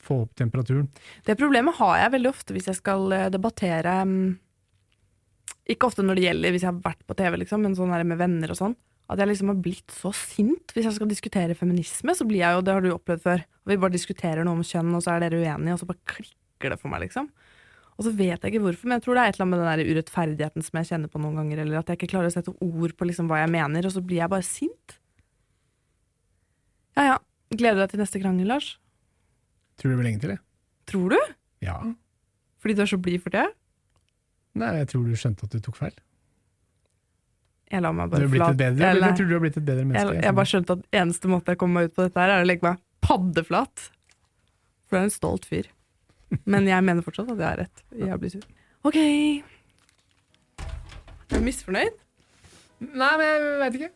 få 0.04 0.22
opp 0.26 0.34
temperaturen. 0.36 0.88
Det 1.24 1.38
problemet 1.40 1.78
har 1.78 1.98
jeg 1.98 2.14
veldig 2.18 2.30
ofte 2.30 2.54
hvis 2.54 2.68
jeg 2.68 2.76
skal 2.76 3.12
eh, 3.16 3.30
debattere 3.32 4.02
mm, 4.04 4.34
Ikke 5.72 5.88
ofte 5.88 6.04
når 6.04 6.18
det 6.18 6.26
gjelder 6.26 6.52
hvis 6.52 6.66
jeg 6.66 6.68
har 6.68 6.82
vært 6.84 7.06
på 7.08 7.16
TV, 7.16 7.38
liksom, 7.40 7.64
men 7.64 7.76
sånn 7.78 7.94
med 8.04 8.20
venner 8.20 8.52
og 8.52 8.58
sånn. 8.58 8.76
At 9.08 9.20
jeg 9.20 9.30
liksom 9.30 9.50
har 9.52 9.62
blitt 9.64 9.92
så 9.92 10.12
sint 10.16 10.72
hvis 10.76 10.86
jeg 10.88 10.96
skal 10.98 11.08
diskutere 11.08 11.56
feminisme. 11.56 12.12
Så 12.16 12.28
blir 12.28 12.42
jeg 12.42 12.56
jo, 12.56 12.64
det 12.64 12.76
har 12.76 12.84
du 12.84 12.92
opplevd 12.92 13.24
før, 13.24 13.44
og 13.64 13.72
vi 13.72 13.80
bare 13.80 13.96
diskuterer 13.96 14.44
noe 14.44 14.60
om 14.60 14.64
kjønn, 14.64 14.92
og 14.96 15.04
så 15.04 15.14
er 15.14 15.24
dere 15.24 15.40
uenige, 15.40 15.74
og 15.76 15.80
så 15.80 15.88
bare 15.88 16.04
klikker 16.14 16.72
det 16.72 16.80
for 16.80 16.92
meg, 16.92 17.06
liksom. 17.06 17.28
Og 17.94 18.06
så 18.08 18.10
vet 18.10 18.42
jeg 18.42 18.50
ikke 18.50 18.62
hvorfor, 18.64 18.88
men 18.90 18.96
jeg 18.98 19.04
tror 19.04 19.14
det 19.14 19.22
er 19.22 19.28
et 19.30 19.36
eller 19.36 19.44
annet 19.46 19.54
med 19.54 19.60
den 19.62 19.70
der 19.70 19.92
urettferdigheten 19.94 20.64
som 20.66 20.78
jeg 20.80 20.88
kjenner 20.88 21.10
på 21.12 21.20
noen 21.22 21.36
ganger, 21.38 21.60
eller 21.62 21.78
at 21.78 21.90
jeg 21.92 22.00
ikke 22.00 22.10
klarer 22.10 22.30
å 22.32 22.34
sette 22.34 22.54
ord 22.58 22.94
på 22.98 23.06
liksom 23.06 23.28
hva 23.30 23.38
jeg 23.44 23.52
mener, 23.54 23.86
og 23.86 23.94
så 23.94 24.02
blir 24.02 24.18
jeg 24.18 24.32
bare 24.32 24.46
sint. 24.46 24.96
Ja 26.98 27.04
ja. 27.12 27.18
Gleder 27.54 27.76
du 27.78 27.82
deg 27.84 27.92
til 27.92 28.02
neste 28.02 28.18
krangel, 28.22 28.48
Lars? 28.50 28.72
Tror 29.78 29.92
det 29.92 29.98
blir 30.00 30.08
lenge 30.08 30.22
til, 30.24 30.32
jeg? 30.34 30.42
Tror 30.90 31.14
du? 31.14 31.20
Ja. 31.62 31.76
Fordi 32.62 32.74
du 32.74 32.82
er 32.82 32.90
så 32.90 32.98
blid 32.98 33.22
for 33.22 33.34
det? 33.34 33.44
Nei, 34.58 34.72
jeg 34.80 34.88
tror 34.90 35.06
du 35.06 35.14
skjønte 35.18 35.46
at 35.46 35.54
du 35.54 35.62
tok 35.62 35.78
feil. 35.78 35.94
Jeg 37.70 37.82
la 37.82 37.90
meg 37.94 38.10
bare 38.12 38.26
flat. 38.30 38.58
bedre, 38.58 38.90
Jeg, 38.90 39.00
jeg 39.02 39.16
tror 39.18 39.28
du 39.30 39.34
har 39.34 39.42
blitt 39.42 39.56
et 39.58 39.66
bedre 39.66 39.84
menneske. 39.86 40.14
jeg, 40.14 40.24
jeg 40.26 40.36
bare 40.38 40.50
skjønte 40.50 40.76
at 40.78 40.84
eneste 41.00 41.30
måte 41.30 41.54
jeg 41.54 41.58
kommer 41.62 41.80
meg 41.82 41.90
ut 41.90 41.96
på 41.96 42.04
dette 42.06 42.20
her, 42.22 42.34
er 42.36 42.44
å 42.44 42.48
legge 42.50 42.66
meg 42.66 42.82
paddeflat. 43.02 43.86
For 44.86 44.96
du 44.96 45.00
er 45.00 45.06
en 45.08 45.14
stolt 45.14 45.46
fyr. 45.50 45.70
Men 46.44 46.68
jeg 46.68 46.84
mener 46.86 47.04
fortsatt 47.06 47.30
at 47.34 47.40
jeg 47.40 47.48
har 47.48 47.60
rett. 47.64 47.84
Jeg 47.98 48.20
blir 48.22 48.32
sur. 48.34 48.46
OK. 48.84 48.98
Er 50.64 51.38
du 51.38 51.44
misfornøyd? 51.44 52.00
Nei, 52.84 53.12
men 53.20 53.24
jeg 53.24 53.60
veit 53.62 53.78
ikke. 53.80 53.92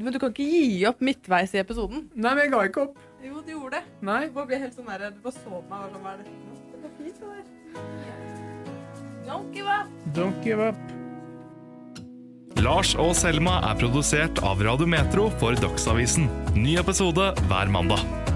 Men 0.00 0.14
du 0.14 0.20
kan 0.22 0.30
ikke 0.30 0.46
gi 0.46 0.84
opp 0.86 1.00
midtveis 1.02 1.54
i 1.56 1.62
episoden. 1.62 2.04
Nei, 2.14 2.34
men 2.36 2.44
jeg 2.44 2.52
ga 2.54 2.60
ikke 2.68 2.84
opp. 2.86 3.00
Jo, 3.24 3.42
du 3.42 3.50
gjorde 3.52 3.80
det. 3.80 3.82
Nei. 4.06 4.20
Du 4.28 4.36
bare 4.38 4.48
ble 4.52 4.60
helt 4.62 4.76
sånn 4.76 4.88
der, 4.88 5.10
du 5.12 5.20
bare 5.24 5.36
så 5.36 5.50
på 5.50 5.60
meg 5.68 5.76
og 5.76 5.82
var 5.82 5.90
sånn, 5.90 6.04
hva 6.06 6.14
er 6.14 6.22
dette 6.22 6.32
for 6.36 6.46
noe? 6.46 6.56
Det 6.70 6.78
var 6.84 6.92
fint, 7.00 7.18
det 7.20 7.28
der. 7.34 7.44
Don't 9.26 9.52
give 9.54 9.68
up. 9.68 9.92
Don't 10.16 10.40
give 10.46 10.62
up. 10.70 10.78
Lars 12.60 12.94
og 13.00 13.14
Selma 13.16 13.60
er 13.70 13.78
produsert 13.80 14.40
av 14.44 14.60
Radio 14.64 14.88
Metro 14.90 15.30
for 15.40 15.56
Dagsavisen. 15.56 16.28
Ny 16.56 16.76
episode 16.82 17.32
hver 17.48 17.72
mandag. 17.72 18.29